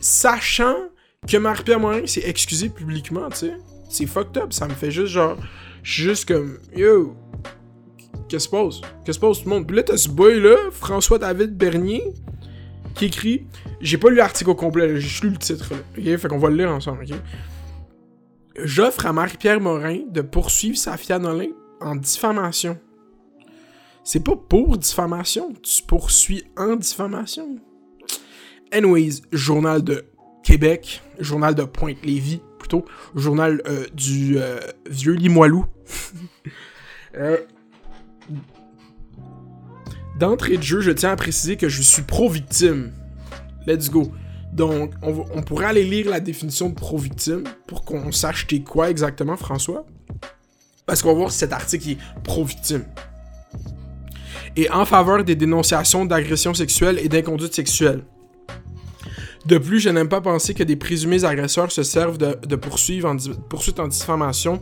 sachant 0.00 0.89
que 1.26 1.36
Marie-Pierre 1.36 1.80
Morin 1.80 2.06
s'est 2.06 2.22
excusé 2.24 2.68
publiquement, 2.68 3.28
tu 3.30 3.36
sais. 3.36 3.56
C'est 3.88 4.06
fucked 4.06 4.36
up, 4.38 4.52
ça 4.52 4.66
me 4.66 4.74
fait 4.74 4.90
juste 4.90 5.12
genre. 5.12 5.36
Je 5.82 5.92
suis 5.92 6.02
juste 6.02 6.28
comme. 6.28 6.58
Yo! 6.74 7.16
Qu'est-ce 8.28 8.48
qui 8.48 8.56
se 8.56 8.62
passe? 8.62 8.80
Qu'est-ce 9.04 9.18
qui 9.18 9.26
se 9.26 9.26
passe 9.26 9.38
tout 9.42 9.48
le 9.48 9.54
monde? 9.56 9.66
Puis 9.66 9.76
là, 9.76 9.82
t'as 9.82 9.96
ce 9.96 10.08
boy-là, 10.08 10.56
François-David 10.70 11.56
Bernier, 11.56 12.04
qui 12.94 13.06
écrit. 13.06 13.46
J'ai 13.80 13.98
pas 13.98 14.10
lu 14.10 14.16
l'article 14.16 14.50
au 14.50 14.54
complet, 14.54 14.88
j'ai 14.94 15.00
juste 15.00 15.24
lu 15.24 15.30
le 15.30 15.38
titre, 15.38 15.72
là. 15.72 15.80
Ok? 15.98 16.16
Fait 16.16 16.28
qu'on 16.28 16.38
va 16.38 16.48
le 16.48 16.56
lire 16.56 16.70
ensemble, 16.70 17.04
ok? 17.04 17.16
J'offre 18.62 19.06
à 19.06 19.12
Marie-Pierre 19.12 19.60
Morin 19.60 20.00
de 20.08 20.20
poursuivre 20.20 20.76
Safia 20.76 21.18
Nolin 21.18 21.50
en 21.80 21.96
diffamation. 21.96 22.78
C'est 24.04 24.24
pas 24.24 24.36
pour 24.36 24.76
diffamation, 24.78 25.52
tu 25.62 25.82
poursuis 25.82 26.44
en 26.56 26.76
diffamation. 26.76 27.58
Anyways, 28.72 29.22
journal 29.32 29.82
de 29.82 30.04
Québec, 30.50 31.00
journal 31.20 31.54
de 31.54 31.62
Pointe-Lévis, 31.62 32.40
plutôt, 32.58 32.84
journal 33.14 33.62
euh, 33.68 33.86
du 33.94 34.36
euh, 34.36 34.58
vieux 34.90 35.12
Limoilou. 35.12 35.64
euh, 37.16 37.36
D'entrée 40.18 40.56
de 40.56 40.62
jeu, 40.64 40.80
je 40.80 40.90
tiens 40.90 41.12
à 41.12 41.16
préciser 41.16 41.56
que 41.56 41.68
je 41.68 41.80
suis 41.80 42.02
pro-victime. 42.02 42.90
Let's 43.64 43.90
go. 43.90 44.10
Donc, 44.52 44.92
on, 45.02 45.40
pourrait 45.42 45.66
aller 45.66 45.84
lire 45.84 46.10
la 46.10 46.18
définition 46.18 46.68
de 46.68 46.74
pro-victime 46.74 47.44
pour 47.68 47.84
qu'on 47.84 48.10
sache 48.10 48.48
t'es 48.48 48.58
quoi 48.58 48.90
exactement, 48.90 49.36
François. 49.36 49.86
Parce 50.84 51.00
qu'on 51.00 51.10
va 51.10 51.14
voir 51.14 51.30
si 51.30 51.38
cet 51.38 51.52
article 51.52 51.90
est 51.90 51.98
pro-victime. 52.24 52.86
Et 54.56 54.68
en 54.68 54.84
faveur 54.84 55.22
des 55.22 55.36
dénonciations 55.36 56.06
d'agressions 56.06 56.54
sexuelles 56.54 56.98
et 56.98 57.08
d'inconduite 57.08 57.54
sexuelle. 57.54 58.02
De 59.46 59.58
plus, 59.58 59.80
je 59.80 59.88
n'aime 59.88 60.08
pas 60.08 60.20
penser 60.20 60.52
que 60.54 60.62
des 60.62 60.76
présumés 60.76 61.24
agresseurs 61.24 61.72
se 61.72 61.82
servent 61.82 62.18
de, 62.18 62.56
poursuites 62.56 63.04
en, 63.04 63.88
diffamation 63.88 64.60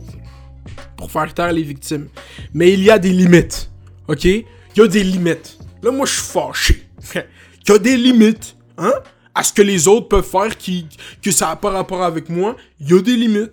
pour 0.95 1.11
faire 1.11 1.33
taire 1.33 1.51
les 1.51 1.63
victimes. 1.63 2.07
Mais 2.53 2.71
il 2.73 2.83
y 2.83 2.89
a 2.89 2.97
des 2.97 3.11
limites. 3.11 3.69
OK? 4.07 4.23
Il 4.25 4.45
y 4.75 4.81
a 4.81 4.87
des 4.87 5.03
limites. 5.03 5.57
Là, 5.81 5.91
moi, 5.91 6.05
je 6.05 6.13
suis 6.13 6.21
fâché. 6.21 6.87
il 7.15 7.69
y 7.69 7.71
a 7.71 7.77
des 7.77 7.97
limites. 7.97 8.55
Hein? 8.77 8.93
À 9.35 9.43
ce 9.43 9.51
que 9.51 9.61
les 9.61 9.87
autres 9.87 10.07
peuvent 10.07 10.25
faire 10.25 10.57
qui, 10.57 10.87
que 11.21 11.31
ça 11.31 11.47
n'a 11.47 11.55
pas 11.55 11.71
rapport 11.71 12.03
avec 12.03 12.29
moi. 12.29 12.55
Il 12.79 12.89
y 12.89 12.93
a 12.93 13.01
des 13.01 13.15
limites. 13.15 13.51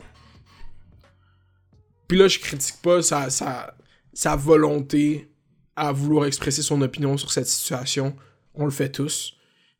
Puis 2.07 2.19
là, 2.19 2.29
je 2.29 2.39
critique 2.39 2.81
pas 2.83 3.03
sa, 3.03 3.31
sa, 3.31 3.75
sa 4.13 4.37
volonté 4.37 5.29
à 5.75 5.91
vouloir 5.91 6.27
expresser 6.27 6.63
son 6.63 6.81
opinion 6.83 7.17
sur 7.17 7.33
cette 7.33 7.49
situation. 7.49 8.17
On 8.55 8.65
le 8.65 8.71
fait 8.71 8.91
tous. 8.91 9.36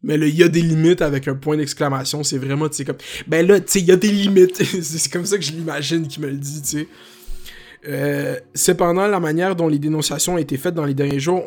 Mais 0.07 0.17
là, 0.17 0.27
il 0.27 0.37
y 0.37 0.45
a 0.45 0.49
des 0.49 0.63
limites 0.63 1.03
avec 1.03 1.27
un 1.27 1.35
point 1.35 1.57
d'exclamation. 1.57 2.23
C'est 2.23 2.39
vraiment, 2.39 2.69
tu 2.69 2.77
sais, 2.77 2.85
comme. 2.85 2.97
Ben 3.27 3.45
là, 3.45 3.59
tu 3.59 3.67
sais, 3.67 3.81
il 3.81 3.87
y 3.87 3.93
a 3.93 3.97
des 3.97 4.11
limites. 4.11 4.63
c'est 4.83 5.13
comme 5.13 5.27
ça 5.27 5.37
que 5.37 5.43
je 5.43 5.51
l'imagine 5.51 6.07
qu'il 6.07 6.23
me 6.23 6.29
le 6.29 6.37
dit, 6.37 6.63
tu 6.63 6.69
sais. 6.69 6.89
Euh, 7.89 8.37
cependant, 8.55 9.09
la 9.09 9.19
manière 9.19 9.57
dont 9.57 9.67
les 9.67 9.81
dénonciations 9.81 10.35
ont 10.35 10.39
été 10.39 10.57
faites 10.59 10.75
dans 10.75 10.85
les 10.85 10.95
derniers 10.95 11.19
jours 11.19 11.43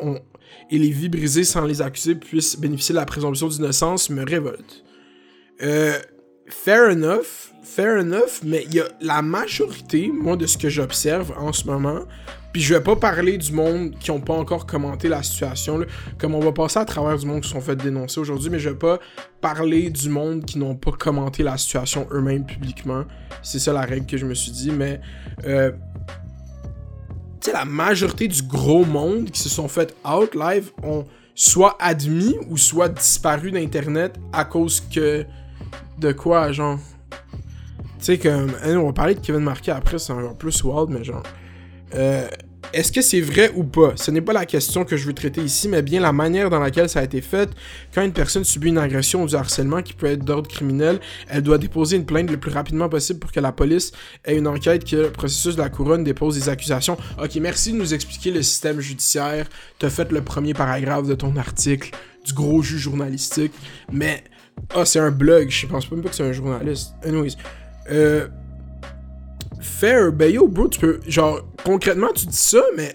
et 0.70 0.78
les 0.78 0.90
vies 0.90 1.08
brisées 1.08 1.44
sans 1.44 1.64
les 1.64 1.80
accusés 1.80 2.14
puissent 2.14 2.58
bénéficier 2.58 2.92
de 2.92 2.98
la 2.98 3.06
présomption 3.06 3.48
d'innocence 3.48 4.10
me 4.10 4.24
révolte. 4.24 4.84
Euh, 5.62 5.98
fair 6.46 6.90
enough, 6.90 7.52
fair 7.62 7.98
enough, 7.98 8.42
mais 8.44 8.64
il 8.66 8.74
y 8.74 8.80
a 8.80 8.88
la 9.00 9.22
majorité, 9.22 10.12
moi, 10.12 10.36
de 10.36 10.44
ce 10.44 10.58
que 10.58 10.68
j'observe 10.68 11.32
en 11.38 11.54
ce 11.54 11.64
moment, 11.64 12.00
puis 12.52 12.62
je 12.62 12.74
vais 12.74 12.80
pas 12.80 12.96
parler 12.96 13.38
du 13.38 13.52
monde 13.52 13.92
qui 13.98 14.10
ont 14.10 14.20
pas 14.20 14.34
encore 14.34 14.66
commenté 14.66 15.08
la 15.08 15.22
situation, 15.22 15.78
là, 15.78 15.86
comme 16.18 16.34
on 16.34 16.40
va 16.40 16.52
passer 16.52 16.78
à 16.78 16.84
travers 16.84 17.16
du 17.16 17.26
monde 17.26 17.42
qui 17.42 17.48
sont 17.48 17.60
fait 17.60 17.76
dénoncer 17.76 18.20
aujourd'hui, 18.20 18.50
mais 18.50 18.58
je 18.58 18.70
vais 18.70 18.76
pas 18.76 18.98
parler 19.40 19.90
du 19.90 20.08
monde 20.08 20.44
qui 20.44 20.58
n'ont 20.58 20.74
pas 20.74 20.92
commenté 20.92 21.42
la 21.42 21.56
situation 21.56 22.06
eux-mêmes 22.12 22.44
publiquement. 22.44 23.04
C'est 23.42 23.58
ça 23.58 23.72
la 23.72 23.82
règle 23.82 24.06
que 24.06 24.16
je 24.16 24.26
me 24.26 24.34
suis 24.34 24.52
dit, 24.52 24.70
mais... 24.70 25.00
Euh, 25.44 25.72
tu 27.40 27.46
sais, 27.46 27.52
la 27.52 27.64
majorité 27.64 28.28
du 28.28 28.42
gros 28.42 28.84
monde 28.84 29.30
qui 29.30 29.40
se 29.40 29.48
sont 29.48 29.68
fait 29.68 29.94
out 30.04 30.34
live 30.34 30.72
ont 30.82 31.06
soit 31.34 31.76
admis 31.80 32.36
ou 32.50 32.58
soit 32.58 32.88
disparu 32.88 33.50
d'Internet 33.50 34.18
à 34.32 34.44
cause 34.44 34.80
que... 34.80 35.24
De 35.98 36.12
quoi, 36.12 36.50
genre? 36.50 36.78
Tu 37.98 38.06
sais, 38.06 38.18
comme. 38.18 38.52
On 38.64 38.86
va 38.86 38.92
parler 38.94 39.14
de 39.14 39.20
Kevin 39.20 39.42
Marquet 39.42 39.72
après, 39.72 39.98
c'est 39.98 40.14
encore 40.14 40.34
plus 40.34 40.64
wild, 40.64 40.88
mais 40.88 41.04
genre. 41.04 41.22
Euh, 41.94 42.26
est-ce 42.72 42.92
que 42.92 43.02
c'est 43.02 43.20
vrai 43.20 43.50
ou 43.54 43.64
pas? 43.64 43.92
Ce 43.96 44.10
n'est 44.10 44.20
pas 44.20 44.32
la 44.32 44.46
question 44.46 44.84
que 44.84 44.96
je 44.96 45.06
veux 45.06 45.12
traiter 45.12 45.40
ici, 45.40 45.68
mais 45.68 45.82
bien 45.82 46.00
la 46.00 46.12
manière 46.12 46.50
dans 46.50 46.60
laquelle 46.60 46.88
ça 46.88 47.00
a 47.00 47.04
été 47.04 47.20
fait. 47.20 47.50
Quand 47.94 48.02
une 48.02 48.12
personne 48.12 48.44
subit 48.44 48.68
une 48.68 48.78
agression 48.78 49.22
ou 49.22 49.26
du 49.26 49.34
harcèlement 49.34 49.82
qui 49.82 49.92
peut 49.92 50.06
être 50.06 50.24
d'ordre 50.24 50.48
criminel, 50.48 51.00
elle 51.28 51.42
doit 51.42 51.58
déposer 51.58 51.96
une 51.96 52.06
plainte 52.06 52.30
le 52.30 52.36
plus 52.36 52.50
rapidement 52.50 52.88
possible 52.88 53.18
pour 53.18 53.32
que 53.32 53.40
la 53.40 53.52
police 53.52 53.92
ait 54.24 54.36
une 54.36 54.46
enquête, 54.46 54.84
que 54.84 54.96
le 54.96 55.10
processus 55.10 55.56
de 55.56 55.62
la 55.62 55.68
couronne 55.68 56.04
dépose 56.04 56.36
des 56.36 56.48
accusations. 56.48 56.96
Ok, 57.22 57.34
merci 57.36 57.72
de 57.72 57.78
nous 57.78 57.94
expliquer 57.94 58.30
le 58.30 58.42
système 58.42 58.80
judiciaire. 58.80 59.46
T'as 59.78 59.90
fait 59.90 60.10
le 60.12 60.22
premier 60.22 60.54
paragraphe 60.54 61.06
de 61.06 61.14
ton 61.14 61.36
article, 61.36 61.90
du 62.24 62.32
gros 62.32 62.62
jus 62.62 62.78
journalistique, 62.78 63.52
mais... 63.92 64.22
Ah, 64.74 64.84
c'est 64.84 64.98
un 64.98 65.10
blog, 65.10 65.48
je 65.48 65.66
pense 65.66 65.90
même 65.90 66.02
pas 66.02 66.10
que 66.10 66.14
c'est 66.14 66.22
un 66.22 66.32
journaliste. 66.32 66.92
Anyways. 67.02 67.36
Euh, 67.90 68.28
fair, 69.60 70.12
ben 70.12 70.32
yo, 70.32 70.48
bro, 70.48 70.68
tu 70.68 70.80
peux. 70.80 71.00
Genre, 71.06 71.40
concrètement, 71.64 72.08
tu 72.14 72.26
dis 72.26 72.36
ça, 72.36 72.62
mais 72.76 72.92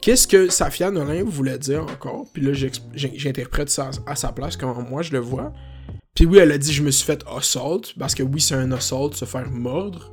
qu'est-ce 0.00 0.26
que 0.26 0.48
Safia 0.48 0.90
Nolin 0.90 1.24
voulait 1.24 1.58
dire 1.58 1.82
encore? 1.82 2.26
Puis 2.32 2.42
là, 2.42 2.52
j'interprète 2.94 3.70
ça 3.70 3.90
à 4.06 4.16
sa 4.16 4.32
place, 4.32 4.56
comment 4.56 4.80
moi 4.82 5.02
je 5.02 5.12
le 5.12 5.18
vois. 5.18 5.52
Puis 6.14 6.26
oui, 6.26 6.38
elle 6.38 6.52
a 6.52 6.58
dit 6.58 6.72
je 6.72 6.82
me 6.82 6.90
suis 6.90 7.04
fait 7.04 7.24
assault, 7.36 7.82
parce 7.98 8.14
que 8.14 8.22
oui, 8.22 8.40
c'est 8.40 8.54
un 8.54 8.70
assault, 8.72 9.12
se 9.12 9.24
faire 9.24 9.50
mordre. 9.50 10.12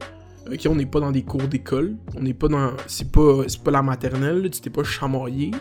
Ok, 0.51 0.61
on 0.67 0.75
n'est 0.75 0.87
pas 0.87 0.99
dans 0.99 1.11
des 1.11 1.21
cours 1.21 1.47
d'école. 1.47 1.95
On 2.15 2.21
n'est 2.21 2.33
pas 2.33 2.47
dans. 2.47 2.71
C'est 2.87 3.11
pas, 3.11 3.43
pas 3.63 3.71
la 3.71 3.83
maternelle, 3.83 4.49
tu 4.49 4.59
t'es 4.59 4.71
pas 4.71 4.83
chamoyé. 4.83 5.51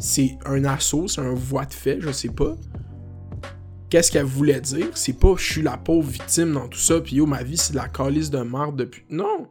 C'est 0.00 0.36
un 0.46 0.64
assaut, 0.64 1.08
c'est 1.08 1.20
un 1.20 1.34
voie 1.34 1.64
de 1.64 1.74
fait, 1.74 2.00
je 2.00 2.10
sais 2.12 2.28
pas 2.28 2.56
qu'est-ce 3.90 4.10
qu'elle 4.10 4.24
voulait 4.24 4.60
dire. 4.60 4.88
C'est 4.94 5.18
pas 5.18 5.34
je 5.36 5.52
suis 5.52 5.62
la 5.62 5.76
pauvre 5.76 6.08
victime 6.08 6.52
dans 6.52 6.68
tout 6.68 6.78
ça, 6.78 7.00
puis 7.00 7.16
yo, 7.16 7.26
ma 7.26 7.42
vie 7.42 7.56
c'est 7.56 7.72
de 7.72 7.78
la 7.78 7.88
calice 7.88 8.30
de 8.30 8.38
merde 8.38 8.76
depuis. 8.76 9.04
Non! 9.10 9.48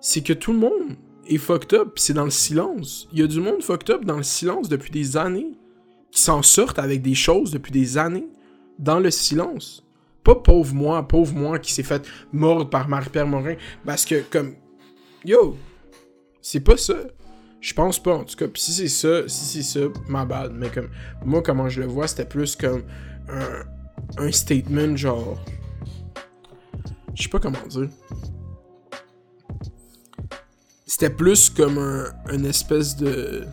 C'est 0.00 0.22
que 0.22 0.32
tout 0.32 0.52
le 0.52 0.58
monde 0.58 0.96
est 1.26 1.38
fucked 1.38 1.78
up, 1.78 1.92
c'est 1.96 2.14
dans 2.14 2.24
le 2.24 2.30
silence. 2.30 3.08
Il 3.12 3.20
y 3.20 3.22
a 3.22 3.26
du 3.26 3.40
monde 3.40 3.62
fucked 3.62 3.90
up 3.90 4.04
dans 4.04 4.16
le 4.16 4.22
silence 4.22 4.68
depuis 4.68 4.90
des 4.90 5.16
années, 5.16 5.52
qui 6.10 6.20
s'en 6.20 6.42
sortent 6.42 6.78
avec 6.78 7.02
des 7.02 7.14
choses 7.14 7.50
depuis 7.50 7.72
des 7.72 7.98
années, 7.98 8.28
dans 8.78 8.98
le 8.98 9.10
silence. 9.10 9.86
Pas 10.24 10.34
pauvre 10.34 10.74
moi, 10.74 11.06
pauvre 11.06 11.34
moi 11.34 11.58
qui 11.58 11.72
s'est 11.72 11.82
fait 11.82 12.06
mordre 12.32 12.68
par 12.68 12.88
Marie-Pierre 12.88 13.26
Morin, 13.26 13.54
parce 13.84 14.04
que, 14.04 14.22
comme, 14.30 14.54
yo, 15.24 15.56
c'est 16.42 16.60
pas 16.60 16.76
ça. 16.76 16.94
Je 17.60 17.74
pense 17.74 18.02
pas, 18.02 18.14
en 18.14 18.24
tout 18.24 18.36
cas. 18.36 18.48
Puis 18.48 18.62
si 18.62 18.72
c'est 18.72 18.88
ça, 18.88 19.28
si 19.28 19.44
c'est 19.44 19.80
ça, 19.80 19.86
ma 20.08 20.24
bad. 20.24 20.52
Mais 20.54 20.70
comme, 20.70 20.88
moi, 21.24 21.42
comment 21.42 21.68
je 21.68 21.80
le 21.80 21.86
vois, 21.86 22.08
c'était 22.08 22.24
plus 22.24 22.56
comme 22.56 22.82
un, 24.18 24.32
statement 24.32 24.96
genre. 24.96 25.38
Je 27.14 27.22
sais 27.22 27.28
pas 27.28 27.38
comment 27.38 27.66
dire. 27.68 27.88
C'était 30.86 31.10
plus 31.10 31.50
comme 31.50 31.78
un, 31.78 32.44
espèce 32.44 32.96
de. 32.96 33.44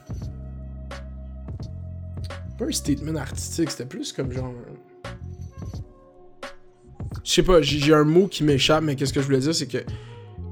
Pas 2.57 2.65
un 2.65 2.72
statement 2.72 3.15
artistique, 3.15 3.72
c'était 3.72 3.86
plus 3.86 4.12
comme 4.12 4.31
genre. 4.31 4.53
Je 7.24 7.31
sais 7.31 7.43
pas, 7.43 7.62
j'ai 7.62 7.93
un 7.93 8.05
mot 8.05 8.27
qui 8.27 8.43
m'échappe, 8.43 8.84
mais 8.84 8.96
qu'est-ce 8.96 9.13
que 9.13 9.19
je 9.19 9.25
voulais 9.25 9.39
dire, 9.39 9.53
c'est 9.53 9.67
que 9.67 9.79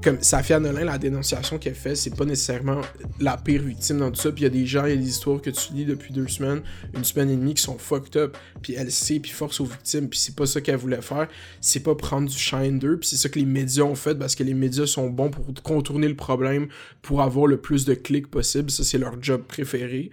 comme 0.06 0.22
Safia 0.22 0.60
Nolin, 0.60 0.84
la 0.84 0.98
dénonciation 0.98 1.58
qu'elle 1.58 1.74
fait, 1.74 1.96
c'est 1.96 2.14
pas 2.14 2.24
nécessairement 2.24 2.80
la 3.18 3.36
pire 3.36 3.60
victime 3.60 3.98
dans 3.98 4.12
tout 4.12 4.20
ça. 4.20 4.30
Puis 4.30 4.42
il 4.42 4.44
y 4.44 4.46
a 4.46 4.50
des 4.50 4.64
gens, 4.64 4.86
il 4.86 4.90
y 4.90 4.92
a 4.92 4.96
des 4.96 5.08
histoires 5.08 5.42
que 5.42 5.50
tu 5.50 5.72
lis 5.72 5.84
depuis 5.84 6.12
deux 6.12 6.28
semaines, 6.28 6.62
une 6.94 7.02
semaine 7.02 7.28
et 7.28 7.34
demie 7.34 7.54
qui 7.54 7.62
sont 7.62 7.76
fucked 7.76 8.16
up. 8.16 8.36
Puis 8.62 8.74
elle 8.74 8.92
sait, 8.92 9.18
puis 9.18 9.32
force 9.32 9.58
aux 9.58 9.64
victimes. 9.64 10.08
Puis 10.08 10.20
c'est 10.20 10.36
pas 10.36 10.46
ça 10.46 10.60
qu'elle 10.60 10.76
voulait 10.76 11.02
faire. 11.02 11.26
C'est 11.60 11.80
pas 11.80 11.96
prendre 11.96 12.28
du 12.28 12.38
shine 12.38 12.78
d'eux. 12.78 12.98
Puis 12.98 13.08
c'est 13.08 13.16
ça 13.16 13.28
que 13.28 13.36
les 13.36 13.46
médias 13.46 13.82
ont 13.82 13.96
fait 13.96 14.14
parce 14.14 14.36
que 14.36 14.44
les 14.44 14.54
médias 14.54 14.86
sont 14.86 15.10
bons 15.10 15.30
pour 15.30 15.44
contourner 15.64 16.06
le 16.06 16.14
problème, 16.14 16.68
pour 17.02 17.20
avoir 17.20 17.48
le 17.48 17.56
plus 17.56 17.84
de 17.84 17.94
clics 17.94 18.30
possible. 18.30 18.70
Ça, 18.70 18.84
c'est 18.84 18.98
leur 18.98 19.20
job 19.20 19.42
préféré. 19.42 20.12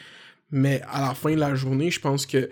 Mais 0.50 0.82
à 0.92 1.02
la 1.02 1.14
fin 1.14 1.36
de 1.36 1.40
la 1.40 1.54
journée, 1.54 1.92
je 1.92 2.00
pense 2.00 2.26
que 2.26 2.50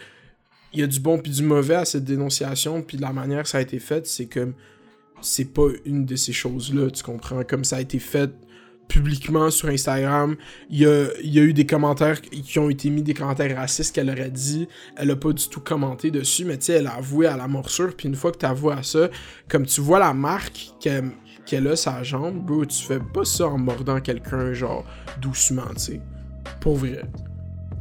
il 0.74 0.80
y 0.80 0.84
a 0.84 0.88
du 0.88 1.00
bon 1.00 1.18
puis 1.18 1.32
du 1.32 1.42
mauvais 1.42 1.74
à 1.74 1.86
cette 1.86 2.04
dénonciation. 2.04 2.84
Puis 2.84 2.98
la 2.98 3.12
manière 3.12 3.42
que 3.42 3.50
ça 3.50 3.58
a 3.58 3.62
été 3.62 3.80
fait, 3.80 4.06
c'est 4.06 4.28
comme 4.28 4.54
c'est 5.22 5.54
pas 5.54 5.68
une 5.86 6.06
de 6.06 6.16
ces 6.16 6.34
choses-là, 6.34 6.90
tu 6.92 7.04
comprends? 7.04 7.44
Comme 7.44 7.64
ça 7.64 7.78
a 7.78 7.82
été 7.82 8.00
fait 8.00 8.32
publiquement 8.92 9.50
sur 9.52 9.70
Instagram. 9.70 10.36
Il 10.70 10.80
y 10.80 10.86
a, 10.86 11.44
eu 11.44 11.54
des 11.54 11.66
commentaires 11.66 12.20
qui 12.20 12.60
ont 12.60 12.70
été 12.70 12.90
mis, 12.90 13.02
des 13.02 13.14
commentaires 13.14 13.56
racistes 13.56 13.96
qu'elle 13.96 14.10
aurait 14.10 14.30
dit. 14.30 14.68
Elle 14.98 15.12
a 15.12 15.16
pas 15.16 15.32
du 15.32 15.48
tout 15.48 15.62
commenté 15.62 16.12
dessus, 16.12 16.44
mais 16.44 16.58
tu 16.58 16.66
sais, 16.66 16.74
elle 16.74 16.88
a 16.88 16.96
avoué 16.96 17.28
à 17.28 17.38
la 17.38 17.48
morsure. 17.48 17.96
Puis 17.96 18.10
une 18.10 18.16
fois 18.16 18.34
que 18.34 18.40
tu 18.40 18.46
avoué 18.46 18.74
à 18.74 18.84
ça, 18.84 19.10
comme 19.48 19.66
tu 19.66 19.80
vois 19.80 20.00
la 20.00 20.14
marque 20.14 20.72
qu'elle 21.46 21.68
a 21.68 21.76
sa 21.78 22.04
jambe, 22.04 22.46
bro, 22.46 22.66
tu 22.66 22.84
fais 22.84 23.00
pas 23.00 23.24
ça 23.24 23.48
en 23.48 23.58
mordant 23.58 24.02
quelqu'un, 24.02 24.52
genre, 24.52 24.86
doucement, 25.22 25.74
tu 25.76 25.80
sais. 25.80 26.02
Pour 26.60 26.76
vrai. 26.76 27.04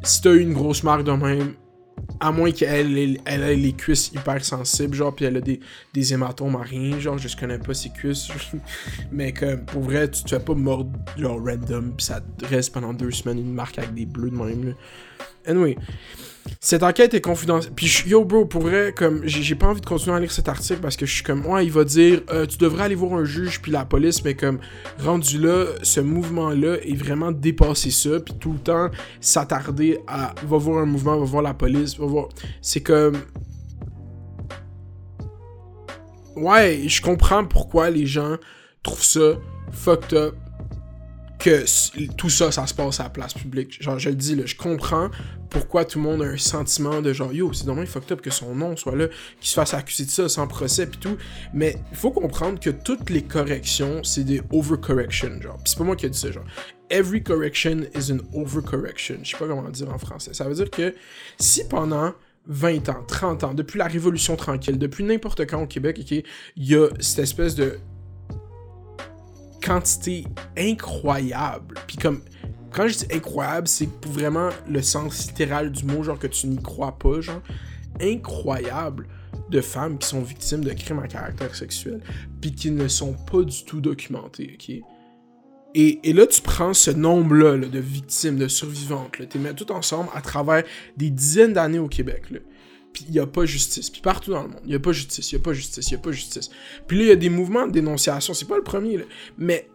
Si 0.05 0.23
t'as 0.23 0.31
eu 0.31 0.41
une 0.41 0.55
grosse 0.55 0.85
marque 0.85 1.03
de 1.03 1.13
même, 1.13 1.55
à 2.19 2.33
moins 2.33 2.51
qu'elle 2.51 3.19
elle 3.25 3.43
ait 3.43 3.57
les 3.57 3.73
cuisses 3.73 4.11
hyper 4.13 4.45
sensibles, 4.45 4.95
genre, 4.95 5.15
puis 5.15 5.25
elle 5.25 5.37
a 5.37 5.41
des, 5.41 5.61
des 5.93 6.13
hématomes 6.13 6.57
à 6.57 6.63
rien, 6.63 6.99
genre, 6.99 7.19
je 7.19 7.37
connais 7.37 7.59
pas 7.59 7.75
ses 7.75 7.91
cuisses. 7.91 8.29
mais 9.13 9.33
comme, 9.33 9.65
pour 9.65 9.83
vrai, 9.83 10.11
tu 10.11 10.25
te 10.25 10.31
fais 10.31 10.41
pas 10.41 10.55
mordre, 10.55 10.91
genre, 11.17 11.39
random, 11.45 11.93
puis 11.97 12.07
ça 12.07 12.21
reste 12.43 12.73
pendant 12.73 12.93
deux 12.93 13.11
semaines 13.11 13.39
une 13.39 13.53
marque 13.53 13.79
avec 13.79 13.95
des 13.95 14.07
bleus 14.07 14.31
de 14.31 14.37
même, 14.37 14.69
là. 14.69 14.73
Anyway. 15.47 15.77
Cette 16.61 16.83
enquête 16.83 17.15
est 17.15 17.21
confidentielle. 17.21 17.73
Puis 17.75 18.05
yo 18.07 18.25
bro, 18.25 18.45
pour 18.45 18.63
vrai, 18.63 18.93
comme 18.97 19.23
j'ai 19.25 19.55
pas 19.55 19.69
envie 19.69 19.81
de 19.81 19.87
continuer 19.87 20.17
à 20.17 20.21
lire 20.21 20.33
cet 20.33 20.49
article 20.49 20.81
parce 20.81 20.97
que 20.97 21.07
je 21.07 21.15
suis 21.15 21.23
comme 21.23 21.45
ouais, 21.47 21.65
il 21.65 21.73
va 21.73 21.85
dire 21.85 22.23
euh, 22.31 22.47
tu 22.47 22.59
devrais 22.59 22.85
aller 22.85 22.95
voir 22.95 23.15
un 23.15 23.25
juge 23.25 23.61
puis 23.61 23.73
la 23.73 23.85
police, 23.85 24.25
mais 24.25 24.35
comme 24.35 24.59
rendu 24.99 25.39
là, 25.39 25.67
ce 25.83 26.01
mouvement-là 26.01 26.77
est 26.83 26.97
vraiment 26.97 27.33
dépassé 27.33 27.91
ça, 27.91 28.21
puis 28.21 28.35
tout 28.39 28.53
le 28.53 28.59
temps 28.59 28.91
s'attarder 29.21 30.01
à 30.07 30.35
va 30.47 30.59
voir 30.59 30.83
un 30.83 30.87
mouvement, 30.87 31.19
va 31.19 31.25
voir 31.25 31.43
la 31.43 31.55
police, 31.55 31.99
va 31.99 32.07
voir. 32.07 32.29
C'est 32.61 32.83
comme 32.83 33.17
ouais, 36.37 36.83
je 36.87 37.01
comprends 37.03 37.45
pourquoi 37.45 37.91
les 37.91 38.07
gens 38.07 38.37
trouvent 38.83 39.05
ça 39.05 39.35
fucked 39.73 40.15
up 40.15 40.35
que 41.41 41.65
tout 42.17 42.31
ça, 42.31 42.53
ça 42.53 42.67
se 42.67 42.75
passe 42.75 43.01
à 43.01 43.05
la 43.05 43.11
place 43.11 43.35
publique. 43.35 43.83
Genre, 43.83 43.99
je 43.99 44.11
le 44.11 44.15
dis, 44.15 44.37
là, 44.37 44.45
je 44.47 44.55
comprends 44.55 45.11
pourquoi 45.49 45.85
tout 45.85 45.99
le 45.99 46.05
monde 46.05 46.23
a 46.23 46.27
un 46.27 46.37
sentiment 46.37 47.01
de 47.01 47.13
genre, 47.13 47.33
yo, 47.33 47.53
c'est 47.53 47.67
dommage 47.67 47.89
fucked 47.89 48.13
up 48.13 48.21
que 48.21 48.31
son 48.31 48.55
nom 48.55 48.77
soit 48.77 48.95
là, 48.95 49.09
qu'il 49.41 49.49
se 49.49 49.55
fasse 49.55 49.75
accuser 49.75 50.05
de 50.05 50.11
ça 50.11 50.29
sans 50.29 50.47
procès 50.47 50.87
pis 50.87 50.99
tout. 50.99 51.17
Mais 51.53 51.77
il 51.91 51.97
faut 51.97 52.11
comprendre 52.11 52.61
que 52.61 52.71
toutes 52.71 53.11
les 53.11 53.23
corrections, 53.23 54.05
c'est 54.05 54.25
des 54.25 54.43
overcorrections, 54.53 55.41
genre. 55.41 55.57
Pis 55.57 55.73
c'est 55.73 55.79
pas 55.79 55.85
moi 55.85 55.97
qui 55.97 56.07
ai 56.07 56.11
dit 56.11 56.19
ça, 56.19 56.31
genre. 56.31 56.45
Every 56.91 57.23
correction 57.23 57.83
is 57.97 58.13
an 58.13 58.19
overcorrection. 58.33 59.19
Je 59.23 59.31
sais 59.31 59.37
pas 59.37 59.47
comment 59.47 59.69
dire 59.69 59.93
en 59.93 59.99
français. 59.99 60.35
Ça 60.35 60.45
veut 60.45 60.55
dire 60.55 60.71
que 60.71 60.95
si 61.39 61.65
pendant 61.65 62.13
20 62.47 62.89
ans, 62.89 63.05
30 63.07 63.45
ans, 63.45 63.55
depuis 63.55 63.79
la 63.79 63.87
Révolution 63.87 64.37
tranquille, 64.37 64.79
depuis 64.79 65.05
n'importe 65.05 65.47
quand 65.47 65.63
au 65.63 65.67
Québec, 65.67 66.01
il 66.11 66.25
y 66.57 66.75
a 66.75 66.89
cette 66.99 67.21
espèce 67.21 67.55
de 67.55 67.79
quantité 69.61 70.25
incroyable. 70.57 71.77
Puis 71.87 71.97
comme, 71.97 72.23
quand 72.73 72.89
je 72.89 72.99
dis 72.99 73.07
incroyable, 73.13 73.69
c'est 73.69 73.89
vraiment 74.07 74.51
le 74.69 74.83
sens 74.83 75.27
littéral 75.27 75.71
du 75.71 75.85
mot, 75.85 76.03
genre 76.03 76.19
que 76.19 76.27
tu 76.27 76.47
n'y 76.47 76.63
crois 76.63 76.99
pas, 76.99 77.21
genre. 77.21 77.43
Incroyable 78.01 79.07
de 79.51 79.61
femmes 79.61 79.99
qui 79.99 80.09
sont 80.09 80.23
victimes 80.23 80.65
de 80.65 80.73
crimes 80.73 81.01
à 81.01 81.09
caractère 81.09 81.55
sexuel, 81.55 82.01
puis 82.41 82.53
qui 82.53 82.71
ne 82.71 82.89
sont 82.89 83.13
pas 83.13 83.43
du 83.43 83.65
tout 83.65 83.81
documentées, 83.81 84.53
ok? 84.55 84.77
Et, 85.75 86.13
là, 86.13 86.27
tu 86.27 86.41
prends 86.41 86.75
ce 86.75 86.91
nombre-là 86.91 87.57
de 87.57 87.79
victimes, 87.79 88.37
de 88.37 88.49
survivantes, 88.49 89.13
tu 89.13 89.39
les 89.39 89.45
mets 89.45 89.55
tout 89.55 89.71
ensemble 89.71 90.09
à 90.15 90.21
travers 90.21 90.65
des 90.97 91.11
dizaines 91.11 91.53
d'années 91.53 91.79
au 91.79 91.87
Québec. 91.87 92.25
Puis 92.93 93.05
il 93.09 93.13
n'y 93.13 93.19
a 93.19 93.27
pas 93.27 93.45
justice. 93.45 93.91
Puis 93.91 94.01
partout 94.01 94.33
dans 94.33 94.43
le 94.43 94.49
monde, 94.49 94.61
il 94.65 94.71
n'y 94.71 94.75
a 94.75 94.81
pas 94.81 94.93
justice, 94.93 95.31
il 95.33 95.37
n'y 95.37 95.41
a 95.41 95.45
pas 95.45 95.53
justice, 95.53 95.91
il 95.91 95.95
n'y 95.95 96.01
a 96.01 96.03
pas 96.03 96.13
justice. 96.13 96.51
Puis 96.87 96.99
là, 96.99 97.05
il 97.05 97.09
y 97.09 97.13
a 97.13 97.17
des 97.17 97.31
mouvements 97.31 97.67
de 97.67 97.73
dénonciation, 97.73 98.35
c'est 98.35 98.49
pas 98.49 98.57
le 98.57 98.63
premier, 98.63 99.05
mais 99.39 99.69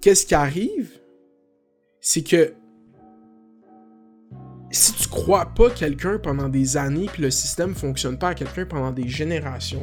qu'est-ce 0.00 0.26
qui 0.26 0.34
arrive, 0.34 1.00
c'est 2.00 2.22
que 2.22 2.54
si 4.70 4.92
tu 4.92 5.08
crois 5.08 5.46
pas 5.46 5.70
quelqu'un 5.70 6.18
pendant 6.18 6.48
des 6.48 6.76
années, 6.76 7.06
puis 7.12 7.22
le 7.22 7.30
système 7.30 7.74
fonctionne 7.74 8.18
pas 8.18 8.30
à 8.30 8.34
quelqu'un 8.34 8.66
pendant 8.66 8.92
des 8.92 9.08
générations, 9.08 9.82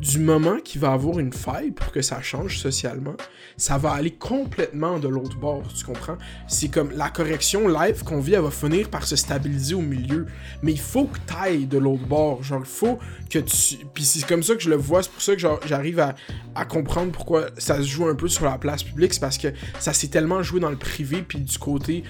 du 0.00 0.18
moment 0.18 0.58
qu'il 0.62 0.80
va 0.80 0.92
avoir 0.92 1.18
une 1.18 1.32
faille 1.32 1.72
pour 1.72 1.92
que 1.92 2.02
ça 2.02 2.22
change 2.22 2.58
socialement, 2.58 3.16
ça 3.56 3.78
va 3.78 3.92
aller 3.92 4.12
complètement 4.12 4.98
de 4.98 5.08
l'autre 5.08 5.36
bord, 5.36 5.64
tu 5.74 5.84
comprends? 5.84 6.16
C'est 6.46 6.68
comme 6.68 6.92
la 6.92 7.10
correction 7.10 7.66
live 7.66 8.04
qu'on 8.04 8.20
vit, 8.20 8.34
elle 8.34 8.42
va 8.42 8.50
finir 8.50 8.88
par 8.90 9.04
se 9.04 9.16
stabiliser 9.16 9.74
au 9.74 9.80
milieu. 9.80 10.26
Mais 10.62 10.72
il 10.72 10.80
faut 10.80 11.06
que 11.06 11.18
t'ailles 11.26 11.66
de 11.66 11.78
l'autre 11.78 12.06
bord. 12.06 12.42
Genre, 12.42 12.60
il 12.60 12.66
faut 12.66 12.98
que 13.28 13.38
tu. 13.40 13.76
Puis 13.92 14.04
c'est 14.04 14.26
comme 14.26 14.42
ça 14.42 14.54
que 14.54 14.62
je 14.62 14.70
le 14.70 14.76
vois, 14.76 15.02
c'est 15.02 15.10
pour 15.10 15.22
ça 15.22 15.34
que 15.34 15.40
j'arrive 15.66 15.98
à, 15.98 16.14
à, 16.54 16.64
comprendre 16.64 17.10
pourquoi 17.12 17.46
ça 17.58 17.78
se 17.78 17.88
joue 17.88 18.06
un 18.06 18.14
peu 18.14 18.28
sur 18.28 18.44
la 18.44 18.58
place 18.58 18.82
publique. 18.82 19.14
C'est 19.14 19.20
parce 19.20 19.38
que 19.38 19.48
ça 19.80 19.92
s'est 19.92 20.08
tellement 20.08 20.42
joué 20.42 20.60
dans 20.60 20.70
le 20.70 20.76
privé, 20.76 21.22
puis 21.26 21.40
du 21.40 21.58
côté 21.58 22.04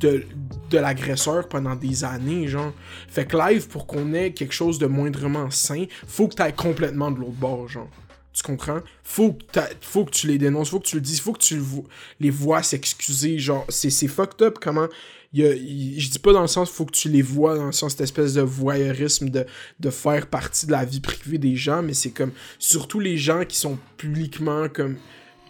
de, 0.00 0.24
de 0.70 0.78
l'agresseur 0.78 1.48
pendant 1.48 1.76
des 1.76 2.04
années, 2.04 2.48
genre. 2.48 2.72
Fait 3.08 3.26
que 3.26 3.36
live, 3.36 3.68
pour 3.68 3.86
qu'on 3.86 4.14
ait 4.14 4.32
quelque 4.32 4.54
chose 4.54 4.78
de 4.78 4.86
moindrement 4.86 5.50
sain, 5.50 5.84
faut 6.06 6.28
que 6.28 6.34
t'ailles 6.34 6.54
complètement 6.54 7.10
de 7.10 7.18
l'autre 7.18 7.32
bord, 7.32 7.68
genre. 7.68 7.90
Tu 8.32 8.42
comprends? 8.42 8.80
Faut 9.02 9.32
que, 9.32 9.60
faut 9.80 10.04
que 10.04 10.12
tu 10.12 10.28
les 10.28 10.38
dénonces, 10.38 10.70
faut 10.70 10.78
que 10.78 10.86
tu 10.86 10.94
le 10.94 11.00
dises, 11.02 11.20
faut 11.20 11.32
que 11.32 11.42
tu 11.42 11.60
les 12.20 12.30
vois 12.30 12.62
s'excuser. 12.62 13.38
Genre, 13.38 13.66
c'est 13.68 13.90
fucked 14.06 14.40
up 14.42 14.58
comment. 14.60 14.86
Y 15.32 15.44
a, 15.44 15.52
je 15.52 16.10
dis 16.10 16.18
pas 16.18 16.32
dans 16.32 16.40
le 16.42 16.48
sens 16.48 16.70
faut 16.70 16.84
que 16.84 16.92
tu 16.92 17.08
les 17.08 17.22
vois, 17.22 17.56
dans 17.56 17.66
le 17.66 17.72
sens 17.72 17.92
cette 17.92 18.00
espèce 18.00 18.34
de 18.34 18.40
voyeurisme 18.40 19.28
de, 19.28 19.46
de 19.78 19.90
faire 19.90 20.26
partie 20.26 20.66
de 20.66 20.72
la 20.72 20.84
vie 20.84 21.00
privée 21.00 21.38
des 21.38 21.56
gens, 21.56 21.82
mais 21.82 21.94
c'est 21.94 22.10
comme. 22.10 22.32
Surtout 22.58 23.00
les 23.00 23.16
gens 23.16 23.44
qui 23.44 23.56
sont 23.56 23.78
publiquement 23.96 24.68
comme. 24.68 24.96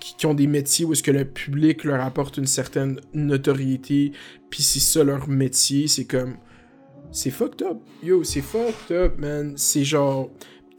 Qui, 0.00 0.26
ont 0.26 0.34
des 0.34 0.46
métiers 0.46 0.84
où 0.84 0.92
est-ce 0.92 1.02
que 1.02 1.10
le 1.10 1.26
public 1.26 1.84
leur 1.84 2.00
apporte 2.02 2.38
une 2.38 2.46
certaine 2.46 3.00
notoriété, 3.12 4.12
puis 4.48 4.62
c'est 4.62 4.80
ça 4.80 5.04
leur 5.04 5.28
métier, 5.28 5.88
c'est 5.88 6.06
comme. 6.06 6.36
C'est 7.12 7.30
fucked 7.30 7.62
up. 7.62 7.78
Yo, 8.02 8.24
c'est 8.24 8.40
fucked 8.40 8.96
up, 8.96 9.18
man. 9.18 9.54
C'est 9.56 9.84
genre 9.84 10.30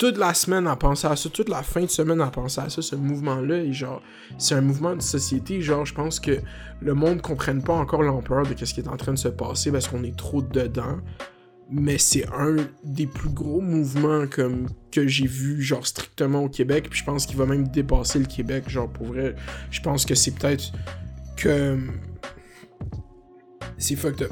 toute 0.02 0.18
la 0.18 0.34
semaine 0.34 0.66
à 0.66 0.76
penser 0.76 1.06
à 1.06 1.16
ça, 1.16 1.30
toute 1.30 1.48
la 1.48 1.62
fin 1.62 1.82
de 1.82 1.90
semaine 1.90 2.22
à 2.22 2.32
penser 2.32 2.60
à 2.60 2.70
ça, 2.70 2.82
ce 2.82 2.96
mouvement-là, 2.96 3.58
et 3.58 3.72
genre, 3.72 4.02
c'est 4.40 4.56
un 4.56 4.62
mouvement 4.62 4.96
de 4.96 5.02
société, 5.02 5.62
genre, 5.62 5.86
je 5.86 5.94
pense 5.94 6.20
que 6.20 6.40
le 6.80 6.96
monde 6.96 7.18
ne 7.18 7.22
comprenne 7.22 7.62
pas 7.62 7.76
encore 7.76 8.02
l'ampleur 8.02 8.48
de 8.48 8.66
ce 8.66 8.74
qui 8.74 8.80
est 8.80 8.88
en 8.88 8.98
train 8.98 9.14
de 9.14 9.20
se 9.20 9.28
passer 9.28 9.72
parce 9.72 9.88
qu'on 9.88 10.04
est 10.04 10.18
trop 10.18 10.42
dedans, 10.42 10.98
mais 11.72 11.98
c'est 11.98 12.28
un 12.28 12.58
des 12.84 13.08
plus 13.08 13.30
gros 13.30 13.62
mouvements 13.62 14.28
comme 14.28 14.68
que 14.92 15.08
j'ai 15.08 15.28
vu, 15.28 15.62
genre, 15.62 15.88
strictement 15.88 16.44
au 16.44 16.50
Québec, 16.50 16.88
puis 16.90 17.00
je 17.00 17.06
pense 17.06 17.26
qu'il 17.26 17.38
va 17.38 17.46
même 17.46 17.68
dépasser 17.68 18.20
le 18.20 18.26
Québec, 18.26 18.70
genre, 18.70 18.90
pour 18.90 19.08
vrai, 19.08 19.36
je 19.72 19.82
pense 19.82 20.06
que 20.06 20.16
c'est 20.16 20.32
peut-être 20.32 20.72
que... 21.38 21.78
C'est 23.78 23.96
fucked 23.96 24.22
up 24.22 24.32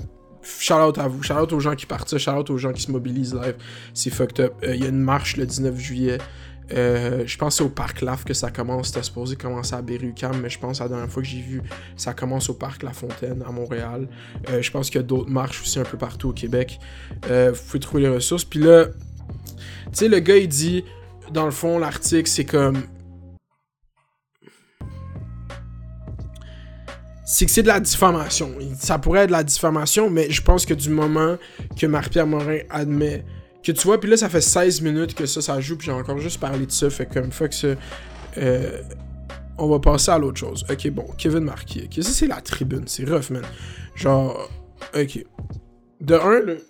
shout 0.57 0.73
out 0.73 0.97
à 0.97 1.07
vous, 1.07 1.21
shout 1.23 1.33
out 1.33 1.53
aux 1.53 1.59
gens 1.59 1.75
qui 1.75 1.85
partent, 1.85 2.17
shout 2.17 2.31
out 2.31 2.49
aux 2.49 2.57
gens 2.57 2.71
qui 2.71 2.81
se 2.81 2.91
mobilisent 2.91 3.33
live. 3.33 3.55
C'est 3.93 4.09
fucked 4.09 4.39
up. 4.39 4.53
Euh, 4.63 4.75
il 4.75 4.81
y 4.81 4.85
a 4.85 4.89
une 4.89 4.99
marche 4.99 5.37
le 5.37 5.45
19 5.45 5.77
juillet. 5.77 6.17
Euh, 6.73 7.23
je 7.25 7.37
pense 7.37 7.57
c'est 7.57 7.63
au 7.63 7.69
Parc 7.69 8.01
Laf 8.01 8.23
que 8.23 8.33
ça 8.33 8.51
commence. 8.51 8.87
C'était 8.87 9.03
supposé 9.03 9.35
commencer 9.35 9.75
à 9.75 9.81
Berry-UQAM, 9.81 10.39
mais 10.41 10.49
je 10.49 10.59
pense 10.59 10.79
la 10.79 10.87
dernière 10.87 11.09
fois 11.09 11.23
que 11.23 11.27
j'ai 11.27 11.41
vu, 11.41 11.61
ça 11.95 12.13
commence 12.13 12.49
au 12.49 12.53
Parc 12.53 12.83
La 12.83 12.91
Fontaine 12.91 13.43
à 13.47 13.51
Montréal. 13.51 14.07
Euh, 14.49 14.61
je 14.61 14.71
pense 14.71 14.89
qu'il 14.89 15.01
y 15.01 15.03
a 15.03 15.07
d'autres 15.07 15.29
marches 15.29 15.61
aussi 15.61 15.79
un 15.79 15.83
peu 15.83 15.97
partout 15.97 16.29
au 16.29 16.33
Québec. 16.33 16.79
vous 17.23 17.61
pouvez 17.67 17.79
trouver 17.79 18.03
les 18.03 18.09
ressources. 18.09 18.45
Puis 18.45 18.59
là, 18.59 18.85
tu 18.85 18.93
sais, 19.93 20.07
le 20.07 20.19
gars 20.19 20.37
il 20.37 20.47
dit, 20.47 20.83
dans 21.31 21.45
le 21.45 21.51
fond, 21.51 21.79
l'article 21.79 22.29
c'est 22.29 22.45
comme 22.45 22.83
c'est 27.31 27.45
que 27.45 27.51
c'est 27.51 27.61
de 27.61 27.67
la 27.67 27.79
diffamation. 27.79 28.55
Ça 28.79 28.97
pourrait 28.97 29.19
être 29.19 29.27
de 29.27 29.33
la 29.33 29.43
diffamation, 29.43 30.09
mais 30.09 30.31
je 30.31 30.41
pense 30.41 30.65
que 30.65 30.73
du 30.73 30.89
moment 30.89 31.37
que 31.79 31.85
Marc-Pierre 31.85 32.25
Morin 32.25 32.57
admet 32.71 33.23
que 33.63 33.71
tu 33.71 33.87
vois, 33.87 33.99
puis 33.99 34.09
là, 34.09 34.17
ça 34.17 34.29
fait 34.29 34.41
16 34.41 34.81
minutes 34.81 35.13
que 35.13 35.25
ça, 35.25 35.41
ça 35.41 35.59
joue, 35.59 35.77
puis 35.77 35.87
j'ai 35.87 35.91
encore 35.91 36.17
juste 36.17 36.39
parlé 36.39 36.65
de 36.65 36.71
ça, 36.71 36.89
fait 36.89 37.05
comme, 37.05 37.31
fuck 37.31 37.53
ça. 37.53 37.67
Euh, 38.37 38.81
on 39.57 39.67
va 39.67 39.79
passer 39.79 40.11
à 40.11 40.17
l'autre 40.17 40.39
chose. 40.39 40.65
Ok, 40.69 40.89
bon, 40.89 41.05
Kevin 41.17 41.43
Marquis. 41.43 41.83
Ok, 41.85 42.03
ça, 42.03 42.11
c'est 42.11 42.27
la 42.27 42.41
tribune. 42.41 42.83
C'est 42.87 43.03
rough, 43.03 43.29
man. 43.29 43.43
Genre, 43.95 44.49
ok. 44.95 45.25
De 45.99 46.15
un, 46.15 46.39
le. 46.39 46.65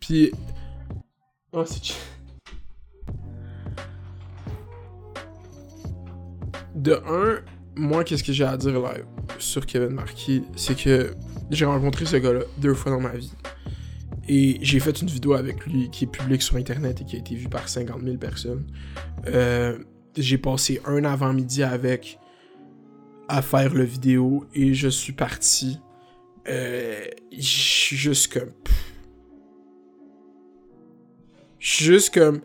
Puis. 0.00 0.32
Oh, 1.52 1.64
c'est. 1.64 1.94
De 6.74 7.00
un, 7.06 7.40
moi, 7.74 8.04
qu'est-ce 8.04 8.22
que 8.22 8.32
j'ai 8.32 8.44
à 8.44 8.56
dire 8.56 8.74
live 8.74 9.04
sur 9.38 9.64
Kevin 9.64 9.90
Marquis, 9.90 10.44
c'est 10.56 10.76
que 10.76 11.14
j'ai 11.50 11.64
rencontré 11.64 12.04
ce 12.04 12.16
gars-là 12.16 12.40
deux 12.58 12.74
fois 12.74 12.92
dans 12.92 13.00
ma 13.00 13.10
vie. 13.10 13.32
Et 14.28 14.58
j'ai 14.60 14.78
fait 14.80 15.00
une 15.00 15.08
vidéo 15.08 15.32
avec 15.34 15.64
lui 15.66 15.90
qui 15.90 16.04
est 16.04 16.08
publique 16.08 16.42
sur 16.42 16.56
Internet 16.56 17.00
et 17.00 17.04
qui 17.04 17.16
a 17.16 17.18
été 17.18 17.34
vue 17.34 17.48
par 17.48 17.68
50 17.68 18.02
000 18.02 18.16
personnes. 18.18 18.64
Euh, 19.26 19.78
j'ai 20.16 20.38
passé 20.38 20.80
un 20.84 21.04
avant-midi 21.04 21.62
avec 21.62 22.18
à 23.28 23.42
faire 23.42 23.74
le 23.74 23.84
vidéo 23.84 24.46
et 24.54 24.74
je 24.74 24.88
suis 24.88 25.12
parti. 25.12 25.78
Euh, 26.48 27.04
juste 27.30 28.32
comme. 28.32 28.52
Juste 31.58 32.14
comme 32.14 32.40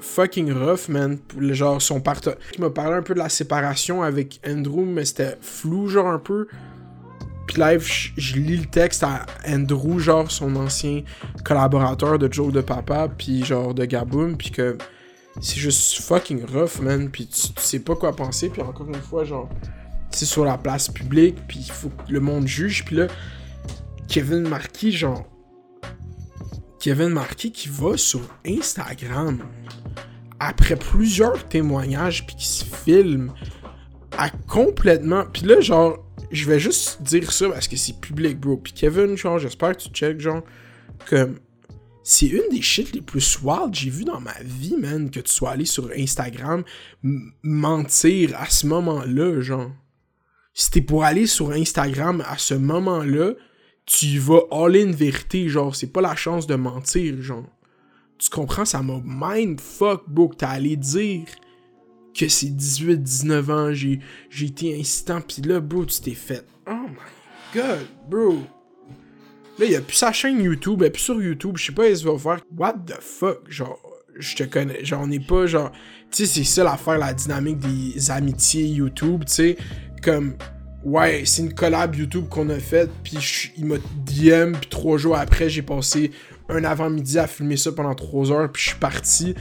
fucking 0.00 0.52
rough, 0.52 0.88
man. 0.88 1.18
Genre, 1.38 1.80
son 1.80 2.00
partenaire. 2.00 2.38
Il 2.54 2.60
m'a 2.60 2.70
parlé 2.70 2.96
un 2.96 3.02
peu 3.02 3.14
de 3.14 3.18
la 3.18 3.28
séparation 3.28 4.02
avec 4.02 4.40
Andrew, 4.46 4.84
mais 4.84 5.04
c'était 5.04 5.36
flou, 5.40 5.88
genre, 5.88 6.08
un 6.08 6.18
peu. 6.18 6.48
Puis 7.48 7.60
live, 7.60 7.84
je 8.16 8.36
lis 8.36 8.58
le 8.58 8.66
texte 8.66 9.02
à 9.02 9.24
Andrew, 9.48 9.98
genre, 9.98 10.30
son 10.30 10.54
ancien 10.56 11.02
collaborateur 11.44 12.18
de 12.18 12.30
Joe 12.30 12.52
de 12.52 12.60
Papa, 12.60 13.08
puis 13.08 13.42
genre, 13.42 13.72
de 13.72 13.86
Gaboom, 13.86 14.36
puis 14.36 14.50
que 14.50 14.76
c'est 15.40 15.58
juste 15.58 16.02
fucking 16.02 16.44
rough, 16.44 16.80
man. 16.82 17.10
Puis 17.10 17.26
tu, 17.26 17.48
sais 17.56 17.80
pas 17.80 17.96
quoi 17.96 18.14
penser, 18.14 18.50
puis 18.50 18.60
encore 18.60 18.86
une 18.86 19.00
fois, 19.00 19.24
genre, 19.24 19.48
c'est 20.10 20.26
sur 20.26 20.44
la 20.44 20.58
place 20.58 20.88
publique, 20.88 21.36
puis 21.48 21.60
il 21.60 21.72
faut 21.72 21.88
que 21.88 22.12
le 22.12 22.20
monde 22.20 22.46
juge, 22.46 22.84
puis 22.84 22.96
là, 22.96 23.06
Kevin 24.08 24.46
Marquis, 24.46 24.92
genre 24.92 25.24
Kevin 26.78 27.08
Marquis 27.08 27.50
qui 27.50 27.68
va 27.68 27.96
sur 27.96 28.20
Instagram 28.46 29.38
après 30.38 30.76
plusieurs 30.76 31.48
témoignages 31.48 32.24
puis 32.26 32.36
qui 32.36 32.46
se 32.46 32.64
filme 32.64 33.32
complètement. 34.48 35.24
Puis 35.32 35.46
là, 35.46 35.60
genre, 35.60 36.04
je 36.30 36.46
vais 36.46 36.58
juste 36.58 37.02
dire 37.02 37.30
ça 37.32 37.48
parce 37.48 37.68
que 37.68 37.76
c'est 37.76 38.00
public, 38.00 38.38
bro. 38.38 38.56
Puis 38.56 38.72
Kevin, 38.72 39.16
genre, 39.16 39.38
j'espère 39.38 39.76
que 39.76 39.82
tu 39.82 39.88
check, 39.90 40.20
genre, 40.20 40.42
comme. 41.08 41.38
C'est 42.02 42.26
une 42.26 42.48
des 42.50 42.62
shit 42.62 42.94
les 42.94 43.02
plus 43.02 43.38
wild 43.42 43.74
j'ai 43.74 43.90
vu 43.90 44.04
dans 44.04 44.18
ma 44.18 44.34
vie, 44.42 44.76
man, 44.78 45.10
que 45.10 45.20
tu 45.20 45.30
sois 45.30 45.50
allé 45.50 45.66
sur 45.66 45.90
Instagram 45.94 46.64
mentir 47.42 48.34
à 48.40 48.46
ce 48.46 48.66
moment-là, 48.66 49.42
genre. 49.42 49.70
Si 50.54 50.70
t'es 50.70 50.80
pour 50.80 51.04
aller 51.04 51.26
sur 51.26 51.50
Instagram 51.50 52.24
à 52.26 52.38
ce 52.38 52.54
moment-là, 52.54 53.34
tu 53.84 54.18
vas 54.18 54.40
all-in 54.50 54.90
vérité, 54.90 55.50
genre, 55.50 55.76
c'est 55.76 55.92
pas 55.92 56.00
la 56.00 56.16
chance 56.16 56.46
de 56.46 56.54
mentir, 56.54 57.20
genre. 57.20 57.44
Tu 58.16 58.30
comprends, 58.30 58.64
ça 58.64 58.82
m'a 58.82 59.00
mindfuck, 59.04 60.08
bro, 60.08 60.28
que 60.28 60.36
t'as 60.36 60.48
allé 60.48 60.76
dire 60.76 61.26
que 62.18 62.28
c'est 62.28 62.48
18-19 62.48 63.52
ans, 63.52 63.72
j'ai, 63.72 64.00
j'ai 64.30 64.46
été 64.46 64.78
incitant, 64.78 65.20
pis 65.20 65.42
là, 65.42 65.60
bro, 65.60 65.84
tu 65.84 66.00
t'es 66.00 66.14
fait. 66.14 66.44
Oh 66.66 66.86
my 66.88 67.54
god, 67.54 67.86
bro. 68.08 68.38
Là, 69.58 69.66
il 69.66 69.76
a 69.76 69.80
plus 69.80 69.96
sa 69.96 70.12
chaîne 70.12 70.40
YouTube, 70.40 70.82
elle 70.82 70.92
plus 70.92 71.02
sur 71.02 71.20
YouTube, 71.20 71.56
je 71.56 71.66
sais 71.66 71.72
pas, 71.72 71.88
il 71.88 71.96
se 71.96 72.04
va 72.04 72.16
faire. 72.18 72.40
What 72.56 72.74
the 72.86 73.00
fuck, 73.00 73.50
genre, 73.50 73.80
je 74.16 74.36
te 74.36 74.44
connais, 74.44 74.84
genre, 74.84 75.02
on 75.04 75.10
est 75.10 75.24
pas, 75.24 75.46
genre. 75.46 75.72
Tu 76.10 76.24
sais, 76.24 76.26
c'est 76.26 76.44
ça 76.44 76.64
l'affaire, 76.64 76.98
la 76.98 77.12
dynamique 77.12 77.58
des 77.58 78.10
amitiés 78.10 78.66
YouTube, 78.66 79.24
tu 79.26 79.32
sais, 79.32 79.56
comme 80.02 80.34
Ouais, 80.84 81.24
c'est 81.24 81.42
une 81.42 81.52
collab 81.52 81.96
YouTube 81.96 82.28
qu'on 82.28 82.48
a 82.50 82.58
faite, 82.58 82.90
puis 83.02 83.18
il 83.56 83.66
m'a 83.66 83.76
DM, 84.06 84.52
puis 84.52 84.70
trois 84.70 84.96
jours 84.96 85.16
après, 85.16 85.50
j'ai 85.50 85.62
passé 85.62 86.12
un 86.48 86.62
avant-midi 86.64 87.18
à 87.18 87.26
filmer 87.26 87.56
ça 87.56 87.72
pendant 87.72 87.94
trois 87.94 88.30
heures, 88.30 88.50
puis 88.50 88.62
je 88.62 88.68
suis 88.70 88.78
parti, 88.78 89.34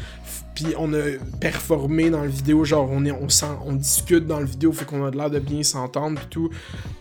puis 0.58 0.74
on 0.80 0.91
a 0.96 1.04
performé 1.39 2.10
dans 2.10 2.24
le 2.24 2.30
vidéo, 2.30 2.65
genre 2.65 2.89
on 2.91 3.06
est, 3.06 3.12
on, 3.12 3.28
on 3.67 3.74
discute 3.74 4.26
dans 4.26 4.39
le 4.39 4.48
vidéo, 4.48 4.72
fait 4.72 4.86
qu'on 4.86 5.06
a 5.06 5.12
l'air 5.12 5.30
de 5.30 5.38
bien 5.38 5.62
s'entendre, 5.62 6.17
puis 6.17 6.28
tout, 6.32 6.50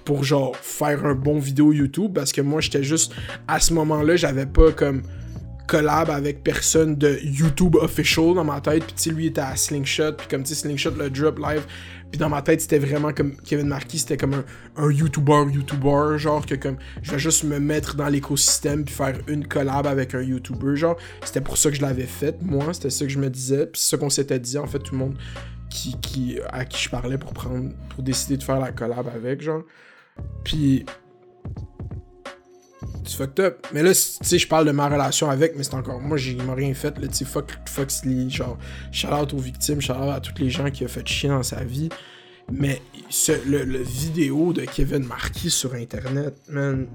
pour 0.05 0.25
genre 0.25 0.55
faire 0.57 1.07
un 1.07 1.15
bon 1.15 1.39
vidéo 1.39 1.73
YouTube, 1.73 2.13
parce 2.15 2.33
que 2.33 2.43
moi 2.43 2.61
j'étais 2.61 2.83
juste, 2.83 3.15
à 3.49 3.59
ce 3.59 3.73
moment-là, 3.73 4.17
j'avais 4.17 4.45
pas 4.45 4.73
comme 4.73 5.01
collab 5.67 6.11
avec 6.11 6.43
personne 6.43 6.97
de 6.97 7.19
YouTube 7.23 7.77
official 7.77 8.35
dans 8.35 8.45
ma 8.45 8.61
tête. 8.61 8.85
Puis 8.85 8.95
tu 8.95 9.11
lui 9.13 9.27
était 9.27 9.41
à 9.41 9.57
Slingshot. 9.57 10.13
Puis 10.13 10.29
comme 10.29 10.43
tu 10.43 10.55
sais, 10.55 10.63
Slingshot 10.63 10.93
le 10.99 11.11
drop 11.11 11.39
live. 11.39 11.65
Puis 12.11 12.19
dans 12.19 12.29
ma 12.29 12.41
tête, 12.41 12.61
c'était 12.61 12.79
vraiment 12.79 13.13
comme 13.13 13.37
Kevin 13.37 13.67
Marquis, 13.67 13.99
c'était 13.99 14.17
comme 14.17 14.35
un, 14.35 14.45
un 14.77 14.91
YouTuber, 14.91 15.47
YouTuber, 15.53 16.19
genre 16.19 16.47
que 16.47 16.55
comme 16.55 16.77
je 17.03 17.11
vais 17.11 17.19
juste 17.19 17.45
me 17.45 17.59
mettre 17.59 17.97
dans 17.97 18.09
l'écosystème 18.09 18.85
puis 18.85 18.95
faire 18.95 19.19
une 19.27 19.47
collab 19.47 19.87
avec 19.87 20.15
un 20.15 20.23
YouTuber, 20.23 20.77
genre. 20.77 20.97
C'était 21.25 21.41
pour 21.41 21.57
ça 21.57 21.71
que 21.71 21.77
je 21.77 21.83
l'avais 21.83 22.07
fait, 22.07 22.41
moi, 22.43 22.73
c'était 22.73 22.91
ça 22.91 23.05
que 23.05 23.11
je 23.11 23.19
me 23.19 23.29
disais. 23.29 23.67
Puis 23.67 23.81
c'est 23.81 23.91
ça 23.91 23.99
qu'on 23.99 24.11
s'était 24.11 24.39
dit, 24.39 24.57
en 24.57 24.67
fait, 24.67 24.79
tout 24.79 24.95
le 24.95 25.01
monde 25.01 25.17
qui, 25.69 25.99
qui, 26.01 26.39
à 26.51 26.65
qui 26.65 26.83
je 26.85 26.89
parlais 26.89 27.19
pour 27.19 27.33
prendre, 27.33 27.71
pour 27.89 28.03
décider 28.03 28.37
de 28.37 28.43
faire 28.43 28.61
la 28.61 28.71
collab 28.71 29.09
avec, 29.09 29.43
genre. 29.43 29.63
Puis 30.45 30.87
c'est 33.05 33.17
fucked 33.17 33.41
up. 33.41 33.67
Mais 33.73 33.83
là, 33.83 33.93
tu 33.93 34.01
sais, 34.23 34.39
je 34.39 34.49
parle 34.49 34.67
de 34.67 34.73
ma 34.73 34.89
relation 34.89 35.31
avec, 35.31 35.57
mais 35.57 35.63
c'est 35.63 35.75
encore. 35.75 36.01
Moi, 36.01 36.17
j'ai 36.17 36.37
rien 36.41 36.75
fait, 36.75 36.93
tu 36.93 37.07
sais, 37.13 37.25
fuck, 37.25 37.53
fuck 37.67 37.91
genre, 38.29 38.59
shout 38.93 39.09
out 39.09 39.33
aux 39.35 39.39
victimes, 39.39 39.81
shout 39.81 39.93
out 39.93 40.15
à 40.15 40.21
toutes 40.21 40.39
les 40.39 40.51
gens 40.51 40.71
qui 40.71 40.85
ont 40.85 40.89
fait 40.89 41.07
chier 41.07 41.29
dans 41.29 41.43
sa 41.43 41.65
vie. 41.65 41.89
Mais 42.51 42.81
le, 43.47 43.83
vidéo 43.83 44.53
de 44.53 44.63
Kevin 44.63 45.05
Marquis 45.05 45.51
sur 45.51 45.75
Internet, 45.75 46.35
man, 46.49 46.87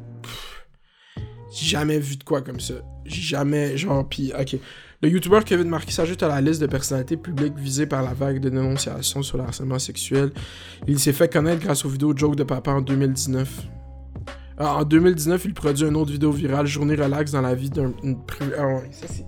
j'ai 1.53 1.65
jamais 1.65 1.99
vu 1.99 2.15
de 2.15 2.23
quoi 2.23 2.41
comme 2.41 2.59
ça. 2.59 2.75
J'ai 3.05 3.21
jamais, 3.21 3.77
genre, 3.77 4.07
pis, 4.07 4.31
ok. 4.39 4.57
Le 5.03 5.09
youtubeur 5.09 5.43
Kevin 5.43 5.67
Marquis 5.67 5.93
s'ajoute 5.93 6.21
à 6.21 6.27
la 6.27 6.39
liste 6.41 6.61
de 6.61 6.67
personnalités 6.67 7.17
publiques 7.17 7.57
visées 7.57 7.87
par 7.87 8.03
la 8.03 8.13
vague 8.13 8.39
de 8.39 8.49
dénonciations 8.49 9.23
sur 9.23 9.37
le 9.37 9.43
harcèlement 9.43 9.79
sexuel. 9.79 10.31
Il 10.87 10.99
s'est 10.99 11.11
fait 11.11 11.31
connaître 11.31 11.59
grâce 11.59 11.83
aux 11.85 11.89
vidéos 11.89 12.15
Joke 12.15 12.35
de 12.35 12.43
Papa 12.43 12.71
en 12.71 12.81
2019. 12.81 13.80
En 14.61 14.83
2019, 14.83 15.45
il 15.45 15.53
produit 15.53 15.87
une 15.87 15.95
autre 15.95 16.11
vidéo 16.11 16.31
virale, 16.31 16.67
Journée 16.67 16.95
relax 16.95 17.31
dans 17.31 17.41
la 17.41 17.55
vie 17.55 17.69
d'un. 17.69 17.93
Ah 18.57 18.81
ça 18.91 19.07
c'est. 19.07 19.25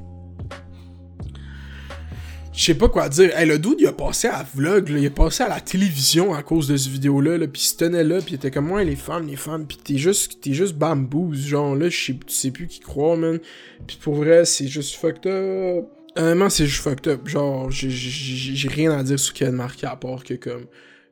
je 2.54 2.64
sais 2.64 2.76
pas 2.76 2.88
quoi 2.88 3.10
dire. 3.10 3.36
Hey, 3.36 3.48
le 3.48 3.58
dude, 3.58 3.78
il 3.80 3.88
a 3.88 3.94
passé 3.94 4.28
à 4.28 4.46
vlog, 4.54 4.90
là, 4.90 5.00
il 5.00 5.08
a 5.08 5.10
passé 5.10 5.44
à 5.44 5.50
la 5.50 5.60
télévision 5.60 6.34
à 6.36 6.44
cause 6.44 6.68
de 6.68 6.78
ce 6.78 6.88
vidéo-là, 6.90 7.38
là, 7.38 7.48
pis 7.48 7.62
il 7.62 7.66
se 7.66 7.78
tenait 7.78 8.04
là, 8.04 8.20
pis 8.20 8.34
il 8.34 8.36
était 8.36 8.52
comme, 8.52 8.68
moi, 8.68 8.84
les 8.84 8.96
femmes, 8.96 9.28
les 9.28 9.36
femmes, 9.36 9.66
pis 9.66 9.78
t'es 9.78 9.98
juste, 9.98 10.40
t'es 10.40 10.54
juste 10.54 10.76
bambous, 10.76 11.34
genre, 11.34 11.76
là, 11.76 11.90
je 11.90 12.14
sais, 12.28 12.52
plus 12.52 12.68
qui 12.68 12.80
croire, 12.80 13.18
man. 13.18 13.40
Pis 13.88 13.98
pour 14.02 14.16
vrai, 14.16 14.46
c'est 14.46 14.68
juste 14.68 14.96
fucked 14.96 15.26
up. 15.26 15.86
Honnêtement, 16.16 16.50
c'est 16.50 16.68
juste 16.68 16.84
fucked 16.84 17.08
up. 17.08 17.28
Genre, 17.28 17.72
j'ai 17.72 18.70
rien 18.70 18.92
à 18.92 19.02
dire 19.02 19.20
sur 19.20 19.34
Kevin 19.34 19.56
Marquis 19.56 19.88
à 19.88 19.96
part 19.96 20.24
que, 20.24 20.36
comme, 20.36 20.68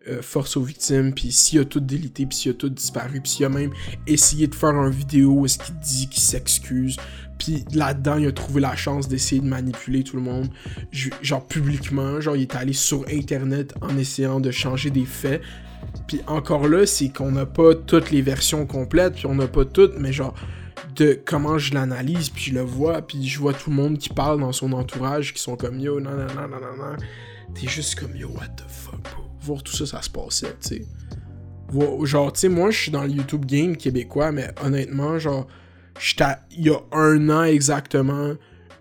euh, 0.08 0.24
force 0.24 0.58
aux 0.58 0.64
victimes, 0.64 1.14
puis 1.14 1.32
s'il 1.32 1.60
a 1.60 1.66
tout 1.66 1.80
délité, 1.80 2.26
puis 2.26 2.36
s'il 2.36 2.52
a 2.52 2.54
tout 2.56 2.70
disparu, 2.70 3.22
puis 3.22 3.34
s'il 3.34 3.46
a 3.46 3.50
même 3.50 3.72
essayé 4.08 4.48
de 4.48 4.56
faire 4.56 4.72
une 4.72 4.90
vidéo 4.90 5.32
où 5.32 5.46
est-ce 5.46 5.60
qu'il 5.60 5.78
dit 5.78 6.10
qu'il 6.10 6.24
s'excuse, 6.24 6.98
puis 7.38 7.64
là-dedans, 7.72 8.18
il 8.18 8.28
a 8.28 8.32
trouvé 8.32 8.62
la 8.62 8.76
chance 8.76 9.08
d'essayer 9.08 9.42
de 9.42 9.48
manipuler 9.48 10.04
tout 10.04 10.16
le 10.16 10.24
monde, 10.24 10.50
genre 11.22 11.46
publiquement, 11.46 12.20
genre 12.20 12.36
il 12.36 12.42
est 12.42 12.56
allé 12.56 12.74
sur 12.74 13.06
Internet 13.12 13.76
en 13.82 13.96
essayant 13.96 14.40
de 14.40 14.50
changer 14.50 14.90
des 14.90 15.06
faits, 15.06 15.42
puis 16.08 16.22
encore 16.26 16.68
là, 16.68 16.88
c'est 16.88 17.10
qu'on 17.10 17.32
n'a 17.32 17.46
pas 17.46 17.76
toutes 17.76 18.10
les 18.10 18.24
versions 18.24 18.66
complètes, 18.66 19.14
puis 19.14 19.28
on 19.28 19.36
n'a 19.36 19.48
pas 19.48 19.66
toutes, 19.66 20.00
mais 20.00 20.12
genre 20.12 20.34
de 20.96 21.20
comment 21.26 21.60
je 21.60 21.76
l'analyse, 21.76 22.30
puis 22.30 22.46
je 22.46 22.54
le 22.56 22.62
vois, 22.62 23.04
puis 23.04 23.28
je 23.28 23.38
vois 23.38 23.54
tout 23.54 23.70
le 23.70 23.76
monde 23.76 24.00
qui 24.00 24.10
parle 24.10 24.40
dans 24.40 24.52
son 24.52 24.74
entourage, 24.74 25.32
qui 25.32 25.42
sont 25.42 25.56
comme 25.56 25.80
yo, 25.80 26.00
non, 26.00 26.10
non, 26.10 26.26
non, 26.26 26.48
non, 26.48 26.60
non, 26.60 26.76
non. 26.76 26.96
T'es 27.54 27.68
juste 27.68 28.00
comme 28.00 28.16
yo, 28.16 28.30
what 28.30 28.48
the 28.58 28.64
fuck, 28.68 29.00
bro 29.04 29.31
voir 29.42 29.64
tout 29.64 29.74
ça, 29.74 29.86
ça 29.86 30.02
se 30.02 30.10
passait, 30.10 30.56
tu 30.62 30.68
sais. 30.68 30.86
Genre, 32.04 32.34
tu 32.34 32.40
sais, 32.40 32.50
moi, 32.50 32.70
je 32.70 32.78
suis 32.78 32.92
dans 32.92 33.04
le 33.04 33.12
YouTube 33.12 33.46
game 33.46 33.78
québécois, 33.78 34.32
mais 34.32 34.50
honnêtement, 34.64 35.18
genre, 35.20 35.48
il 36.52 36.66
y 36.66 36.70
a 36.70 36.82
un 36.92 37.30
an 37.30 37.44
exactement, 37.44 38.34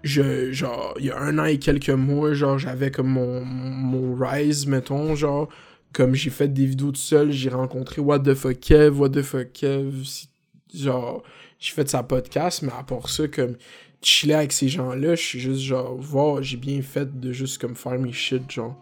je, 0.03 0.51
genre, 0.51 0.95
il 0.99 1.07
y 1.07 1.11
a 1.11 1.19
un 1.19 1.39
an 1.39 1.45
et 1.45 1.59
quelques 1.59 1.91
mois, 1.91 2.33
genre, 2.35 2.59
j'avais 2.59 2.91
comme 2.91 3.09
mon, 3.09 3.45
mon 3.45 4.15
rise, 4.15 4.67
mettons, 4.67 5.15
genre, 5.15 5.49
comme 5.93 6.15
j'ai 6.15 6.31
fait 6.31 6.49
des 6.49 6.67
vidéos 6.67 6.91
tout 6.91 7.01
seul, 7.01 7.31
j'ai 7.31 7.51
rencontré 7.51 8.01
What 8.01 8.21
the 8.21 8.35
fuck 8.35 8.59
Kev, 8.61 8.99
What 8.99 9.11
the 9.11 9.23
fuck 9.23 9.53
Kev, 9.53 10.03
genre, 10.75 11.23
j'ai 11.59 11.73
fait 11.73 11.89
sa 11.89 12.03
podcast, 12.03 12.63
mais 12.63 12.73
à 12.77 12.83
part 12.83 13.09
ça, 13.09 13.29
comme, 13.29 13.57
chiller 14.03 14.35
avec 14.35 14.53
ces 14.53 14.69
gens-là, 14.69 15.15
je 15.15 15.23
suis 15.23 15.41
juste 15.41 15.61
genre, 15.61 15.95
voir, 15.95 16.43
j'ai 16.43 16.57
bien 16.57 16.83
fait 16.83 17.21
de 17.21 17.33
juste 17.33 17.59
comme 17.59 17.77
faire 17.77 17.99
mes 17.99 18.13
shit, 18.13 18.51
genre 18.51 18.81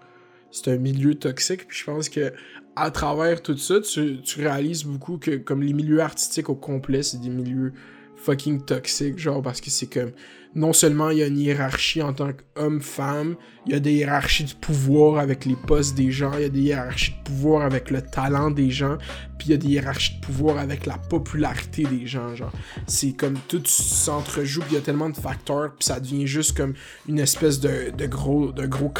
c'est 0.50 0.70
un 0.72 0.76
milieu 0.76 1.14
toxique. 1.14 1.66
Puis 1.68 1.78
je 1.78 1.84
pense 1.84 2.08
que 2.08 2.32
à 2.76 2.90
travers 2.90 3.42
tout 3.42 3.56
ça, 3.56 3.80
tu, 3.80 4.20
réalises 4.36 4.84
beaucoup 4.84 5.18
que 5.18 5.36
comme 5.36 5.62
les 5.62 5.72
milieux 5.72 6.00
artistiques 6.00 6.48
au 6.48 6.54
complet, 6.54 7.02
c'est 7.02 7.20
des 7.20 7.28
milieux 7.28 7.72
fucking 8.16 8.64
toxiques, 8.64 9.18
genre 9.18 9.42
parce 9.42 9.60
que 9.60 9.70
c'est 9.70 9.86
comme 9.86 10.12
non 10.54 10.72
seulement 10.72 11.10
il 11.10 11.18
y 11.18 11.22
a 11.22 11.26
une 11.26 11.38
hiérarchie 11.38 12.02
en 12.02 12.12
tant 12.12 12.30
qu'homme-femme, 12.32 13.36
il 13.66 13.72
y 13.72 13.74
a 13.74 13.80
des 13.80 13.92
hiérarchies 13.92 14.44
de 14.44 14.54
pouvoir 14.54 15.18
avec 15.18 15.44
les 15.44 15.54
postes 15.54 15.96
des 15.96 16.10
gens, 16.10 16.32
il 16.34 16.42
y 16.42 16.44
a 16.44 16.48
des 16.48 16.60
hiérarchies 16.60 17.14
de 17.18 17.24
pouvoir 17.24 17.62
avec 17.62 17.90
le 17.90 18.00
talent 18.00 18.50
des 18.50 18.70
gens, 18.70 18.96
puis 19.38 19.48
il 19.48 19.50
y 19.50 19.54
a 19.54 19.56
des 19.56 19.68
hiérarchies 19.68 20.16
de 20.20 20.26
pouvoir 20.26 20.58
avec 20.58 20.86
la 20.86 20.98
popularité 20.98 21.84
des 21.84 22.06
gens, 22.06 22.34
genre. 22.34 22.52
C'est 22.86 23.12
comme 23.12 23.38
tout 23.46 23.62
s'entrejoue, 23.64 24.62
puis 24.62 24.72
il 24.72 24.74
y 24.74 24.78
a 24.78 24.82
tellement 24.82 25.10
de 25.10 25.16
facteurs, 25.16 25.74
puis 25.74 25.84
ça 25.84 26.00
devient 26.00 26.26
juste 26.26 26.56
comme 26.56 26.74
une 27.08 27.18
espèce 27.18 27.60
de, 27.60 27.90
de 27.96 28.06
gros 28.06 28.52
de 28.52 28.66
gros 28.66 28.92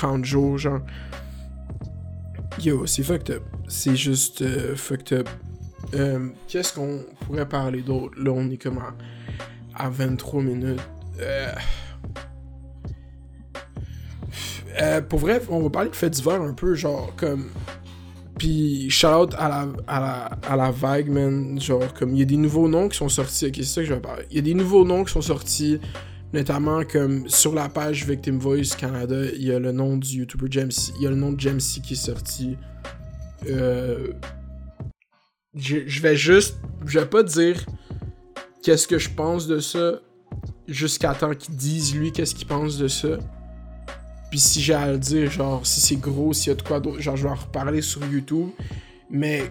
genre. 0.58 0.80
Yo, 2.60 2.86
c'est 2.86 3.04
fucked 3.04 3.30
up. 3.30 3.42
C'est 3.68 3.94
juste 3.94 4.42
euh, 4.42 4.74
fucked 4.74 5.12
up. 5.16 5.28
Euh, 5.94 6.30
qu'est-ce 6.48 6.72
qu'on 6.72 7.04
pourrait 7.20 7.48
parler 7.48 7.82
d'autre? 7.82 8.14
Là, 8.20 8.32
on 8.32 8.50
est 8.50 8.56
comme 8.60 8.80
à, 9.76 9.88
23 9.88 10.42
minutes. 10.42 10.80
Euh, 11.20 11.52
pour 15.02 15.20
vrai, 15.20 15.40
on 15.48 15.60
va 15.60 15.70
parler 15.70 15.90
de 15.90 15.96
faits 15.96 16.14
divers 16.14 16.42
un 16.42 16.52
peu, 16.52 16.74
genre 16.74 17.14
comme. 17.16 17.50
Puis, 18.38 18.90
shout 18.90 19.06
out 19.06 19.34
à 19.38 19.48
la, 19.48 19.68
à 19.86 20.00
la, 20.00 20.24
à 20.48 20.56
la 20.56 20.70
vague, 20.72 21.08
man. 21.08 21.60
Genre, 21.60 21.94
comme, 21.94 22.14
il 22.14 22.18
y 22.18 22.22
a 22.22 22.24
des 22.24 22.36
nouveaux 22.36 22.68
noms 22.68 22.88
qui 22.88 22.96
sont 22.96 23.08
sortis. 23.08 23.46
Ok, 23.46 23.54
c'est 23.56 23.64
ça 23.64 23.80
que 23.82 23.86
je 23.86 23.94
vais 23.94 24.00
parler. 24.00 24.24
Il 24.30 24.36
y 24.36 24.40
a 24.40 24.42
des 24.42 24.54
nouveaux 24.54 24.84
noms 24.84 25.04
qui 25.04 25.12
sont 25.12 25.22
sortis 25.22 25.80
Notamment 26.32 26.84
comme 26.84 27.26
sur 27.28 27.54
la 27.54 27.68
page 27.68 28.06
Victim 28.06 28.38
Voice 28.38 28.76
Canada, 28.78 29.16
il 29.34 29.44
y 29.44 29.52
a 29.52 29.58
le 29.58 29.72
nom 29.72 29.96
du 29.96 30.18
YouTuber 30.18 30.48
James 30.50 30.70
il 30.96 31.02
y 31.02 31.06
a 31.06 31.10
le 31.10 31.16
nom 31.16 31.32
de 31.32 31.40
James 31.40 31.58
qui 31.58 31.94
est 31.94 31.96
sorti. 31.96 32.56
Euh, 33.48 34.12
je, 35.54 36.00
vais 36.02 36.16
juste, 36.16 36.56
je 36.84 36.98
vais 36.98 37.06
pas 37.06 37.22
dire 37.22 37.64
qu'est-ce 38.62 38.86
que 38.86 38.98
je 38.98 39.08
pense 39.08 39.46
de 39.46 39.58
ça 39.58 40.00
jusqu'à 40.66 41.14
temps 41.14 41.34
qu'il 41.34 41.56
dise 41.56 41.94
lui 41.94 42.12
qu'est-ce 42.12 42.34
qu'il 42.34 42.46
pense 42.46 42.76
de 42.76 42.88
ça. 42.88 43.18
Puis 44.30 44.38
si 44.38 44.60
j'ai 44.60 44.74
à 44.74 44.92
le 44.92 44.98
dire, 44.98 45.30
genre 45.30 45.66
si 45.66 45.80
c'est 45.80 45.96
gros, 45.96 46.34
s'il 46.34 46.48
y 46.48 46.52
a 46.52 46.54
de 46.56 46.62
quoi 46.62 46.80
d'autre, 46.80 47.00
genre 47.00 47.16
je 47.16 47.22
vais 47.22 47.30
en 47.30 47.34
reparler 47.34 47.80
sur 47.80 48.04
YouTube. 48.04 48.50
Mais 49.10 49.50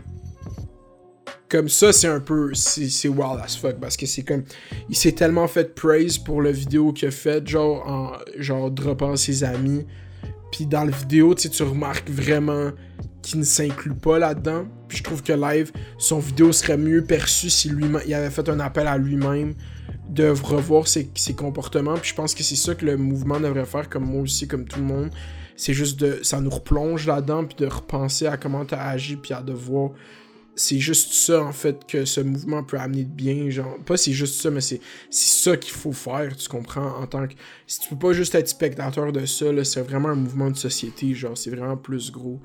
comme 1.49 1.69
ça, 1.69 1.93
c'est 1.93 2.07
un 2.07 2.19
peu. 2.19 2.53
C'est 2.53 3.07
wild 3.07 3.39
as 3.43 3.57
fuck 3.57 3.79
parce 3.79 3.95
que 3.95 4.05
c'est 4.05 4.23
comme. 4.23 4.43
Il 4.89 4.95
s'est 4.95 5.13
tellement 5.13 5.47
fait 5.47 5.73
praise 5.73 6.17
pour 6.17 6.41
la 6.41 6.51
vidéo 6.51 6.91
qu'il 6.91 7.07
a 7.07 7.11
faite, 7.11 7.47
genre, 7.47 7.87
en 7.87 8.11
genre 8.37 8.69
droppant 8.71 9.15
ses 9.15 9.43
amis. 9.43 9.85
Puis 10.51 10.65
dans 10.65 10.83
la 10.83 10.91
vidéo, 10.91 11.35
tu 11.35 11.63
remarques 11.63 12.09
vraiment 12.09 12.71
qu'il 13.21 13.39
ne 13.39 13.45
s'inclut 13.45 13.93
pas 13.93 14.19
là-dedans. 14.19 14.65
Puis 14.87 14.99
je 14.99 15.03
trouve 15.03 15.21
que 15.21 15.33
live, 15.33 15.71
son 15.97 16.19
vidéo 16.19 16.51
serait 16.51 16.77
mieux 16.77 17.03
perçue 17.03 17.49
si 17.49 17.69
lui 17.69 17.85
il 18.05 18.13
avait 18.13 18.29
fait 18.29 18.47
un 18.49 18.59
appel 18.59 18.87
à 18.87 18.97
lui-même 18.97 19.53
de 20.09 20.29
revoir 20.29 20.87
ses, 20.87 21.09
ses, 21.15 21.33
comportements. 21.33 21.95
Puis 21.95 22.11
je 22.11 22.15
pense 22.15 22.33
que 22.33 22.43
c'est 22.43 22.55
ça 22.55 22.75
que 22.75 22.85
le 22.85 22.95
mouvement 22.95 23.39
devrait 23.39 23.65
faire, 23.65 23.89
comme 23.89 24.05
moi 24.05 24.21
aussi, 24.21 24.47
comme 24.47 24.65
tout 24.65 24.79
le 24.79 24.85
monde. 24.85 25.09
C'est 25.57 25.73
juste 25.73 25.99
de. 25.99 26.19
Ça 26.23 26.39
nous 26.39 26.49
replonge 26.49 27.07
là-dedans, 27.07 27.45
puis 27.45 27.55
de 27.57 27.65
repenser 27.65 28.27
à 28.27 28.37
comment 28.37 28.63
t'as 28.63 28.81
agi, 28.89 29.15
puis 29.15 29.33
à 29.33 29.41
devoir 29.41 29.91
c'est 30.57 30.79
juste 30.79 31.13
ça 31.13 31.43
en 31.43 31.51
fait 31.51 31.85
que 31.87 32.03
ce 32.03 32.19
mouvement 32.19 32.63
peut 32.63 32.79
amener 32.79 33.03
de 33.03 33.11
bien 33.11 33.49
genre 33.51 33.77
pas 33.85 33.95
c'est 33.95 34.11
juste 34.11 34.41
ça 34.41 34.49
mais 34.49 34.59
c'est 34.59 34.81
ça 35.11 35.55
qu'il 35.55 35.71
faut 35.71 35.93
faire 35.93 36.35
tu 36.35 36.49
comprends 36.49 36.99
en 36.99 37.05
tant 37.05 37.27
que 37.27 37.33
si 37.67 37.79
tu 37.79 37.89
peux 37.89 37.95
pas 37.95 38.11
juste 38.11 38.33
être 38.33 38.47
spectateur 38.47 39.11
de 39.11 39.25
ça 39.27 39.45
c'est 39.63 39.81
vraiment 39.81 40.09
un 40.09 40.15
mouvement 40.15 40.49
de 40.49 40.57
société 40.57 41.13
genre 41.13 41.37
c'est 41.37 41.51
vraiment 41.51 41.77
plus 41.77 42.11
gros 42.11 42.41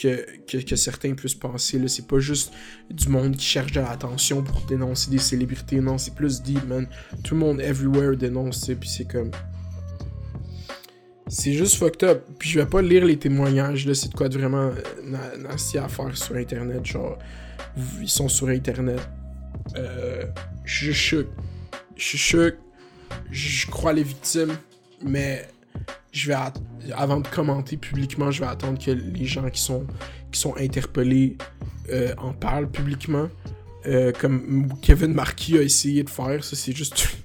que, 0.00 0.24
que, 0.46 0.76
certains 0.76 1.14
puissent 1.14 1.34
penser 1.34 1.82
c'est 1.88 2.06
pas 2.06 2.20
juste 2.20 2.52
du 2.88 3.08
monde 3.08 3.36
qui 3.36 3.44
cherche 3.44 3.72
de 3.72 3.80
l'attention 3.80 4.44
pour 4.44 4.60
dénoncer 4.60 5.10
des 5.10 5.18
célébrités 5.18 5.80
non 5.80 5.98
c'est 5.98 6.14
plus 6.14 6.40
deep 6.40 6.64
man 6.64 6.86
tout 7.24 7.34
le 7.34 7.40
monde 7.40 7.60
everywhere 7.60 8.16
dénonce 8.16 8.70
puis 8.78 8.88
c'est 8.88 9.10
comme 9.10 9.32
c'est 11.30 11.52
juste 11.52 11.76
fucked 11.76 12.08
up. 12.08 12.24
Puis 12.38 12.48
je 12.48 12.58
vais 12.58 12.66
pas 12.66 12.80
lire 12.80 13.04
les 13.04 13.18
témoignages, 13.18 13.86
là, 13.86 13.94
c'est 13.94 14.08
de 14.08 14.14
quoi 14.14 14.30
de 14.30 14.38
vraiment 14.38 14.70
euh, 14.70 15.36
nasty 15.38 15.76
à 15.76 15.86
faire 15.88 16.16
sur 16.16 16.34
internet. 16.36 16.84
Genre, 16.86 17.18
ils 18.00 18.08
sont 18.08 18.28
sur 18.28 18.48
internet. 18.48 19.00
Euh, 19.76 20.24
je 20.64 20.92
suis. 20.92 21.26
Je 21.96 22.16
suis. 22.16 22.52
Je 23.30 23.66
crois 23.66 23.92
les 23.92 24.02
victimes, 24.02 24.56
mais 25.02 25.46
je 26.12 26.28
vais 26.28 26.36
avant 26.94 27.20
de 27.20 27.28
commenter 27.28 27.76
publiquement, 27.76 28.30
je 28.30 28.40
vais 28.40 28.48
attendre 28.48 28.82
que 28.82 28.90
les 28.90 29.24
gens 29.24 29.48
qui 29.50 29.60
sont 29.60 29.86
qui 30.32 30.40
sont 30.40 30.56
interpellés 30.56 31.36
euh, 31.90 32.14
en 32.18 32.32
parlent 32.32 32.70
publiquement. 32.70 33.28
Euh, 33.86 34.12
comme 34.12 34.68
Kevin 34.82 35.14
Marquis 35.14 35.56
a 35.56 35.62
essayé 35.62 36.02
de 36.02 36.10
faire, 36.10 36.42
ça 36.44 36.56
c'est 36.56 36.72
juste. 36.76 37.16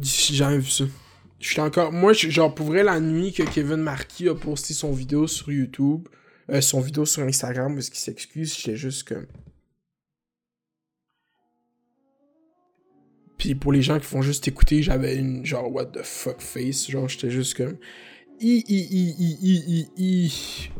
J'ai 0.00 0.34
jamais 0.34 0.58
vu 0.58 0.70
ça. 0.70 0.84
Je 1.42 1.48
suis 1.48 1.60
encore. 1.60 1.90
Moi, 1.90 2.12
genre, 2.12 2.54
pour 2.54 2.66
vrai, 2.66 2.84
la 2.84 3.00
nuit 3.00 3.32
que 3.32 3.42
Kevin 3.42 3.78
Marquis 3.78 4.28
a 4.28 4.34
posté 4.34 4.74
son 4.74 4.92
vidéo 4.92 5.26
sur 5.26 5.50
YouTube, 5.50 6.08
euh, 6.48 6.60
son 6.60 6.80
vidéo 6.80 7.04
sur 7.04 7.24
Instagram, 7.24 7.74
parce 7.74 7.90
qu'il 7.90 7.98
s'excuse, 7.98 8.56
j'étais 8.56 8.76
juste 8.76 9.08
comme. 9.08 9.26
Puis 13.38 13.56
pour 13.56 13.72
les 13.72 13.82
gens 13.82 13.98
qui 13.98 14.06
font 14.06 14.22
juste 14.22 14.46
écouter, 14.46 14.84
j'avais 14.84 15.16
une 15.16 15.44
genre 15.44 15.70
what 15.72 15.86
the 15.86 16.04
fuck 16.04 16.40
face. 16.40 16.88
Genre, 16.88 17.08
j'étais 17.08 17.30
juste 17.30 17.56
comme. 17.56 17.76
I, 18.40 18.64
I, 18.68 18.88
I, 18.92 19.36
I, 19.42 19.90
I, 19.98 20.30
I, 20.30 20.70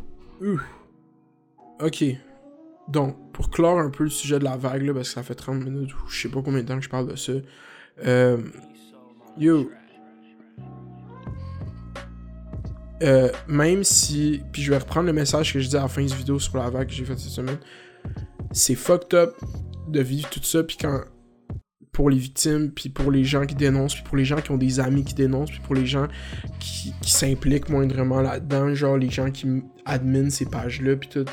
Ok. 1.81 2.05
Donc, 2.87 3.17
pour 3.33 3.51
clore 3.51 3.81
un 3.81 3.91
peu 3.91 4.05
le 4.05 4.11
sujet 4.11 4.39
de 4.39 4.45
la 4.45 4.57
vague, 4.57 4.83
là, 4.83 4.95
parce 4.95 5.09
que 5.09 5.15
ça 5.15 5.25
fait 5.25 5.35
30 5.35 5.65
minutes 5.65 5.93
ou 5.93 6.09
je 6.09 6.23
sais 6.23 6.29
pas 6.29 6.41
combien 6.41 6.63
de 6.63 6.69
temps 6.69 6.77
que 6.77 6.85
je 6.85 6.89
parle 6.89 7.09
de 7.09 7.17
ça. 7.17 7.33
Euh, 8.05 8.39
yo, 9.37 9.69
Euh, 13.03 13.31
même 13.49 13.85
si. 13.85 14.43
Puis 14.53 14.63
je 14.63 14.71
vais 14.71 14.79
reprendre 14.79 15.07
le 15.07 15.13
message 15.13 15.53
que 15.53 15.61
je 15.61 15.69
dis 15.69 15.77
à 15.77 15.83
la 15.83 15.89
fin 15.89 16.03
de 16.03 16.09
cette 16.09 16.19
vidéo 16.19 16.39
sur 16.39 16.57
la 16.57 16.71
vague 16.71 16.89
que 16.89 16.93
j'ai 16.93 17.05
faite 17.05 17.19
cette 17.19 17.33
semaine. 17.33 17.59
C'est 18.53 18.75
fucked 18.75 19.15
up 19.15 19.35
de 19.89 20.01
vivre 20.01 20.29
tout 20.31 20.43
ça, 20.43 20.63
puis 20.63 20.77
quand. 20.81 21.01
Pour 21.93 22.09
les 22.09 22.17
victimes, 22.17 22.71
puis 22.71 22.89
pour 22.89 23.11
les 23.11 23.23
gens 23.23 23.45
qui 23.45 23.55
dénoncent, 23.55 23.97
puis 23.97 24.03
pour 24.03 24.17
les 24.17 24.25
gens 24.25 24.41
qui 24.41 24.51
ont 24.51 24.57
des 24.57 24.81
amis 24.81 25.05
qui 25.05 25.13
dénoncent, 25.13 25.51
puis 25.51 25.61
pour 25.61 25.75
les 25.75 25.85
gens 25.85 26.09
qui, 26.59 26.95
qui 27.03 27.11
s'impliquent 27.11 27.69
moindrement 27.69 28.23
là-dedans, 28.23 28.75
genre 28.75 28.97
les 28.97 29.11
gens 29.11 29.31
qui 29.31 29.47
adminent 29.85 30.31
ces 30.31 30.47
pages-là, 30.47 30.97
puis 30.97 31.11
tout. 31.11 31.27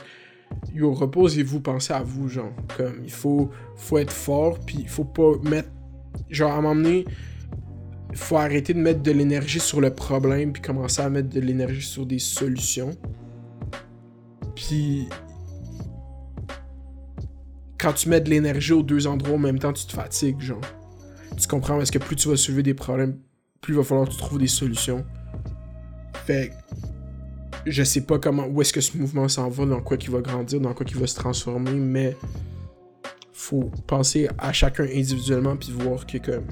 Yo, 0.74 0.94
reposez-vous, 0.94 1.62
pensez 1.62 1.94
à 1.94 2.02
vous, 2.04 2.28
genre. 2.28 2.52
Comme, 2.76 3.02
il 3.06 3.12
faut, 3.12 3.52
faut 3.78 4.00
être 4.00 4.12
fort, 4.12 4.60
puis 4.60 4.80
il 4.82 4.90
faut 4.90 5.06
pas 5.06 5.32
mettre. 5.44 5.70
Genre, 6.30 6.52
à 6.52 6.60
m'emmener 6.60 7.06
faut 8.14 8.38
arrêter 8.38 8.74
de 8.74 8.80
mettre 8.80 9.02
de 9.02 9.12
l'énergie 9.12 9.60
sur 9.60 9.82
le 9.82 9.94
problème 9.94 10.52
puis 10.52 10.62
commencer 10.62 11.02
à 11.02 11.10
mettre 11.10 11.30
de 11.30 11.40
l'énergie 11.40 11.86
sur 11.86 12.06
des 12.06 12.20
solutions. 12.20 12.92
Puis 14.56 15.08
quand 17.80 17.94
tu 17.94 18.10
mets 18.10 18.22
de 18.22 18.30
l'énergie 18.30 18.74
aux 18.74 18.84
deux 18.84 19.08
endroits 19.08 19.36
en 19.36 19.40
même 19.40 19.60
temps, 19.60 19.74
tu 19.74 19.86
te 19.86 19.94
fatigues, 19.94 20.42
genre. 20.42 20.62
Tu 21.40 21.48
comprends 21.48 21.78
parce 21.78 21.92
que 21.92 22.00
plus 22.00 22.16
tu 22.16 22.28
vas 22.28 22.36
soulever 22.36 22.64
des 22.64 22.74
problèmes, 22.74 23.18
plus 23.62 23.74
il 23.74 23.78
va 23.78 23.84
falloir 23.84 24.08
que 24.08 24.14
tu 24.14 24.18
trouves 24.18 24.40
des 24.40 24.48
solutions. 24.48 25.06
Fait 26.26 26.52
je 27.66 27.84
sais 27.84 28.02
pas 28.02 28.20
comment 28.20 28.46
où 28.48 28.62
est-ce 28.62 28.74
que 28.74 28.82
ce 28.82 28.98
mouvement 28.98 29.28
s'en 29.28 29.50
va, 29.50 29.66
dans 29.66 29.82
quoi 29.82 29.98
qu'il 29.98 30.12
va 30.12 30.22
grandir, 30.22 30.60
dans 30.60 30.74
quoi 30.74 30.86
qu'il 30.86 30.98
va 30.98 31.08
se 31.08 31.16
transformer, 31.16 31.72
mais 31.72 32.16
faut 33.34 33.72
penser 33.88 34.30
à 34.38 34.54
chacun 34.54 34.84
individuellement 34.84 35.56
puis 35.56 35.72
voir 35.72 36.06
que 36.06 36.18
comme 36.18 36.46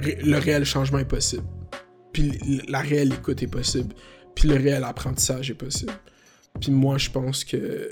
le 0.00 0.38
réel 0.38 0.64
changement 0.64 0.98
est 0.98 1.04
possible. 1.04 1.44
Puis 2.12 2.32
la 2.68 2.80
réelle 2.80 3.12
écoute 3.12 3.42
est 3.42 3.48
possible. 3.48 3.94
Puis 4.34 4.48
le 4.48 4.56
réel 4.56 4.84
apprentissage 4.84 5.50
est 5.50 5.54
possible. 5.54 5.92
Puis 6.60 6.70
moi, 6.70 6.98
je 6.98 7.10
pense 7.10 7.44
que 7.44 7.90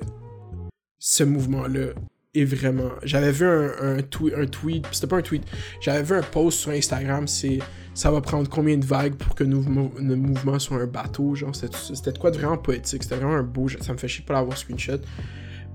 ce 0.98 1.24
mouvement-là 1.24 1.92
est 2.34 2.44
vraiment. 2.44 2.90
J'avais 3.02 3.32
vu 3.32 3.46
un, 3.46 3.70
un, 3.80 3.98
un 3.98 4.46
tweet, 4.46 4.86
c'était 4.92 5.06
pas 5.06 5.16
un 5.16 5.22
tweet, 5.22 5.44
j'avais 5.80 6.02
vu 6.02 6.14
un 6.14 6.22
post 6.22 6.58
sur 6.58 6.72
Instagram, 6.72 7.26
c'est 7.26 7.58
ça 7.94 8.10
va 8.10 8.20
prendre 8.20 8.48
combien 8.48 8.76
de 8.76 8.84
vagues 8.84 9.14
pour 9.14 9.34
que 9.34 9.44
nos, 9.44 9.60
mouvements 9.60 10.58
soient 10.58 10.78
un 10.78 10.86
bateau, 10.86 11.34
genre 11.34 11.54
c'était 11.54 12.12
de 12.12 12.18
quoi 12.18 12.30
de 12.30 12.38
vraiment 12.38 12.58
poétique, 12.58 13.02
c'était 13.02 13.16
vraiment 13.16 13.34
un 13.34 13.42
beau, 13.42 13.68
ça 13.68 13.92
me 13.92 13.98
fait 13.98 14.06
chier 14.06 14.24
pas 14.24 14.34
l'avoir 14.34 14.56
screenshot, 14.56 15.00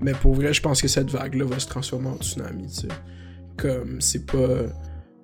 mais 0.00 0.12
pour 0.12 0.34
vrai, 0.34 0.54
je 0.54 0.62
pense 0.62 0.80
que 0.80 0.88
cette 0.88 1.10
vague-là 1.10 1.44
va 1.44 1.58
se 1.58 1.66
transformer 1.66 2.08
en 2.08 2.16
tsunami, 2.16 2.68
tu 2.68 2.74
sais. 2.80 2.88
Comme, 3.56 4.00
c'est 4.00 4.26
pas. 4.26 4.66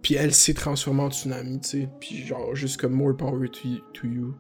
Puis 0.02 0.14
elle 0.14 0.34
s'est 0.34 0.54
transformée 0.54 1.02
en 1.02 1.10
tsunami, 1.10 1.60
tu 1.60 1.68
sais. 1.68 1.88
Puis 2.00 2.26
genre, 2.26 2.54
juste 2.54 2.80
comme 2.80 2.92
more 2.92 3.16
power 3.16 3.48
to, 3.48 4.06
you. 4.06 4.34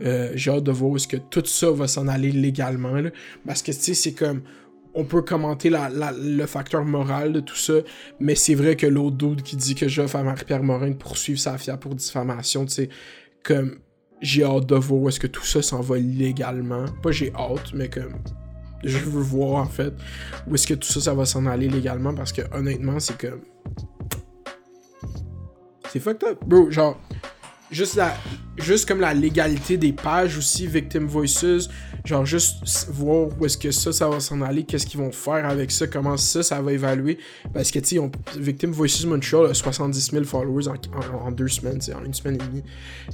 Euh, 0.00 0.30
j'ai 0.34 0.50
hâte 0.50 0.64
de 0.64 0.70
voir 0.70 0.96
est-ce 0.96 1.08
que 1.08 1.16
tout 1.16 1.44
ça 1.44 1.70
va 1.70 1.88
s'en 1.88 2.08
aller 2.08 2.30
légalement, 2.30 2.94
là. 2.94 3.10
Parce 3.46 3.62
que, 3.62 3.72
tu 3.72 3.78
sais, 3.78 3.94
c'est 3.94 4.12
comme. 4.12 4.42
On 4.94 5.04
peut 5.04 5.22
commenter 5.22 5.70
le 5.70 6.46
facteur 6.46 6.84
moral 6.84 7.32
de 7.32 7.40
tout 7.40 7.54
ça, 7.54 7.74
mais 8.18 8.34
c'est 8.34 8.54
vrai 8.54 8.74
que 8.74 8.86
l'autre 8.86 9.16
dude 9.16 9.42
qui 9.42 9.54
dit 9.54 9.74
que 9.74 9.86
j'offre 9.86 10.16
à 10.16 10.22
Marie-Pierre 10.24 10.62
Morin 10.62 10.88
de 10.88 10.94
poursuivre 10.94 11.38
sa 11.38 11.56
fille 11.56 11.76
pour 11.78 11.94
diffamation, 11.94 12.64
tu 12.64 12.72
sais, 12.72 12.88
comme 13.44 13.78
j'ai 14.20 14.44
hâte 14.44 14.66
de 14.66 14.74
voir 14.74 15.08
est-ce 15.08 15.20
que 15.20 15.26
tout 15.26 15.44
ça 15.44 15.62
s'en 15.62 15.80
va 15.80 15.98
légalement. 15.98 16.86
Pas 17.02 17.12
j'ai 17.12 17.32
hâte, 17.34 17.72
mais 17.74 17.88
comme 17.88 18.14
je 18.84 18.98
veux 18.98 19.22
voir 19.22 19.62
en 19.62 19.66
fait 19.66 19.92
où 20.46 20.54
est-ce 20.54 20.66
que 20.66 20.74
tout 20.74 20.88
ça, 20.88 21.00
ça 21.00 21.14
va 21.14 21.24
s'en 21.24 21.46
aller 21.46 21.68
légalement 21.68 22.14
parce 22.14 22.32
que 22.32 22.42
honnêtement, 22.52 23.00
c'est 23.00 23.18
comme. 23.18 23.40
C'est 25.92 26.00
fucked 26.00 26.24
up, 26.24 26.38
bro. 26.44 26.70
Genre, 26.70 27.00
juste, 27.70 27.96
la, 27.96 28.14
juste 28.58 28.86
comme 28.86 29.00
la 29.00 29.14
légalité 29.14 29.76
des 29.76 29.92
pages 29.92 30.36
aussi, 30.36 30.66
Victim 30.66 31.06
Voices, 31.06 31.68
genre 32.04 32.26
juste 32.26 32.88
voir 32.90 33.28
où 33.38 33.46
est-ce 33.46 33.56
que 33.56 33.70
ça, 33.70 33.92
ça 33.92 34.08
va 34.08 34.20
s'en 34.20 34.40
aller, 34.42 34.64
qu'est-ce 34.64 34.86
qu'ils 34.86 35.00
vont 35.00 35.12
faire 35.12 35.46
avec 35.46 35.70
ça, 35.70 35.86
comment 35.86 36.16
ça, 36.16 36.42
ça 36.42 36.60
va 36.60 36.72
évaluer. 36.72 37.18
Parce 37.52 37.70
que, 37.70 37.78
tu 37.78 37.96
sais, 37.96 38.10
Victim 38.38 38.70
Voices 38.70 39.04
Montreal 39.06 39.46
a 39.46 39.54
70 39.54 40.10
000 40.10 40.24
followers 40.24 40.68
en, 40.68 41.30
deux 41.30 41.48
semaines, 41.48 41.80
en 41.94 42.04
une 42.04 42.14
semaine 42.14 42.36
et 42.36 42.46
demie. 42.46 42.64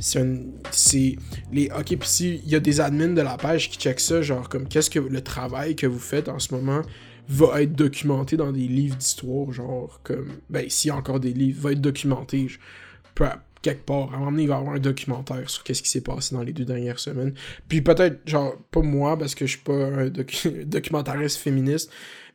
C'est 0.00 1.16
les 1.52 1.70
Ok, 1.76 1.96
puis 1.96 2.40
il 2.44 2.50
y 2.50 2.54
a 2.54 2.60
des 2.60 2.80
admins 2.80 3.08
de 3.08 3.22
la 3.22 3.36
page 3.36 3.70
qui 3.70 3.78
checkent 3.78 4.00
ça, 4.00 4.22
genre 4.22 4.48
comme 4.48 4.66
qu'est-ce 4.68 4.90
que 4.90 4.98
le 4.98 5.20
travail 5.20 5.76
que 5.76 5.86
vous 5.86 5.98
faites 5.98 6.28
en 6.28 6.38
ce 6.38 6.54
moment 6.54 6.82
va 7.28 7.62
être 7.62 7.72
documenté 7.72 8.36
dans 8.36 8.52
des 8.52 8.66
livres 8.68 8.96
d'histoire, 8.96 9.52
genre 9.52 10.00
comme, 10.02 10.28
ben, 10.50 10.68
s'il 10.68 10.88
y 10.88 10.90
a 10.90 10.96
encore 10.96 11.20
des 11.20 11.32
livres, 11.32 11.62
va 11.62 11.72
être 11.72 11.80
documenté 11.80 12.48
quelque 13.62 13.84
part. 13.84 14.12
À 14.12 14.16
un 14.16 14.18
moment 14.18 14.30
donné, 14.30 14.42
il 14.42 14.48
va 14.48 14.56
y 14.56 14.58
avoir 14.58 14.74
un 14.74 14.78
documentaire 14.78 15.48
sur 15.48 15.64
qu'est-ce 15.64 15.82
qui 15.82 15.88
s'est 15.88 16.02
passé 16.02 16.34
dans 16.34 16.42
les 16.42 16.52
deux 16.52 16.66
dernières 16.66 16.98
semaines. 16.98 17.34
Puis 17.66 17.80
peut-être, 17.80 18.20
genre, 18.28 18.56
pas 18.70 18.82
moi, 18.82 19.18
parce 19.18 19.34
que 19.34 19.46
je 19.46 19.52
suis 19.52 19.62
pas 19.62 19.72
un 19.72 20.08
documentariste 20.66 21.38
féministe, 21.38 21.90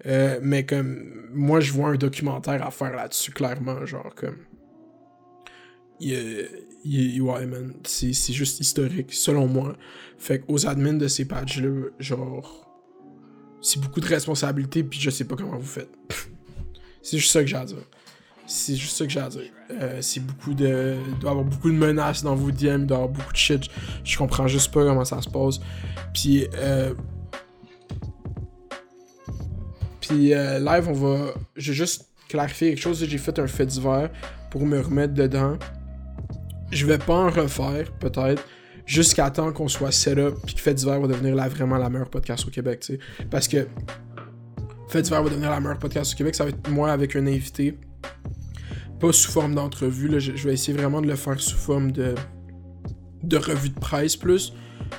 euh, 0.06 0.40
mais 0.42 0.66
comme, 0.66 1.28
moi, 1.32 1.60
je 1.60 1.72
vois 1.72 1.90
un 1.90 1.96
documentaire 1.96 2.66
à 2.66 2.72
faire 2.72 2.96
là-dessus, 2.96 3.32
clairement, 3.32 3.86
genre, 3.86 4.14
comme... 4.16 4.38
Il, 6.02 6.48
il, 6.86 7.22
ouais, 7.22 7.46
man, 7.46 7.74
c'est 7.84 8.14
juste 8.14 8.62
historique, 8.62 9.14
selon 9.14 9.48
moi. 9.48 9.76
Fait 10.18 10.40
qu'aux 10.40 10.66
admins 10.66 10.94
de 10.94 11.08
ces 11.08 11.26
pages-là, 11.26 11.90
genre... 12.00 12.69
C'est 13.62 13.80
beaucoup 13.80 14.00
de 14.00 14.08
responsabilité, 14.08 14.84
puis 14.84 15.00
je 15.00 15.10
sais 15.10 15.26
pas 15.26 15.36
comment 15.36 15.58
vous 15.58 15.66
faites. 15.66 15.90
c'est 17.02 17.18
juste 17.18 17.32
ça 17.32 17.42
que 17.42 17.48
j'ai 17.48 17.58
à 17.58 17.66
dire. 17.66 17.78
C'est 18.48 18.76
juste 18.76 18.98
ça 18.98 19.06
que 19.06 19.12
j'ai 19.12 19.20
à 19.20 19.30
dire. 19.30 19.52
Euh, 19.72 20.00
c'est 20.02 20.22
beaucoup 20.22 20.54
de. 20.54 20.98
Il 21.08 21.20
doit 21.20 21.30
y 21.30 21.32
avoir 21.32 21.46
beaucoup 21.46 21.70
de 21.70 21.76
menaces 21.76 22.24
dans 22.24 22.36
vos 22.36 22.52
DM, 22.52 22.82
il 22.82 22.86
doit 22.88 22.98
y 22.98 23.02
avoir 23.02 23.10
beaucoup 23.10 23.32
de 23.32 23.38
shit. 23.38 23.64
Je 24.04 24.18
comprends 24.18 24.48
juste 24.48 24.72
pas 24.74 24.84
comment 24.84 25.06
ça 25.06 25.22
se 25.22 25.30
passe. 25.30 25.60
Puis, 26.14 26.48
euh... 26.56 26.94
Puis, 30.02 30.34
euh, 30.34 30.60
live, 30.60 30.88
on 30.88 30.94
va. 30.94 31.34
J'ai 31.56 31.74
juste 31.74 32.08
clarifié 32.28 32.70
quelque 32.70 32.82
chose. 32.82 33.06
J'ai 33.06 33.18
fait 33.18 33.38
un 33.38 33.48
fait 33.48 33.66
divers 33.66 34.10
pour 34.50 34.66
me 34.66 34.80
remettre 34.80 35.14
dedans. 35.14 35.58
Je 36.72 36.86
vais 36.86 36.98
pas 36.98 37.16
en 37.16 37.30
refaire, 37.30 37.92
peut-être 38.00 38.44
jusqu'à 38.90 39.30
temps 39.30 39.52
qu'on 39.52 39.68
soit 39.68 39.92
set-up 39.92 40.36
puis 40.46 40.56
que 40.56 40.62
Fait 40.62 40.74
divers 40.74 41.00
va 41.00 41.08
devenir 41.08 41.36
là 41.36 41.48
vraiment 41.48 41.78
la 41.78 41.90
meilleure 41.90 42.10
podcast 42.10 42.48
au 42.48 42.50
Québec, 42.50 42.80
tu 42.80 42.94
sais. 42.94 43.00
Parce 43.30 43.48
que 43.48 43.68
Fait 44.90 45.04
divers 45.04 45.22
va 45.22 45.30
devenir 45.30 45.52
la 45.52 45.60
meilleure 45.60 45.78
podcast 45.78 46.14
au 46.14 46.18
Québec, 46.18 46.34
ça 46.34 46.44
va 46.44 46.50
être 46.50 46.70
moi 46.70 46.92
avec 46.92 47.16
un 47.16 47.28
invité 47.28 47.78
pas 49.00 49.14
sous 49.14 49.32
forme 49.32 49.56
d'entrevue. 49.56 50.20
Je, 50.20 50.36
je, 50.36 50.48
vais 50.48 50.54
essayer 50.54 50.78
vraiment 50.78 51.02
de 51.02 51.08
le 51.08 51.16
faire 51.16 51.40
sous 51.40 51.56
forme 51.56 51.92
de, 51.92 52.16
de 53.24 53.38
revue 53.38 53.70
de 53.70 53.80
presse 53.80 54.18
plus. 54.18 54.54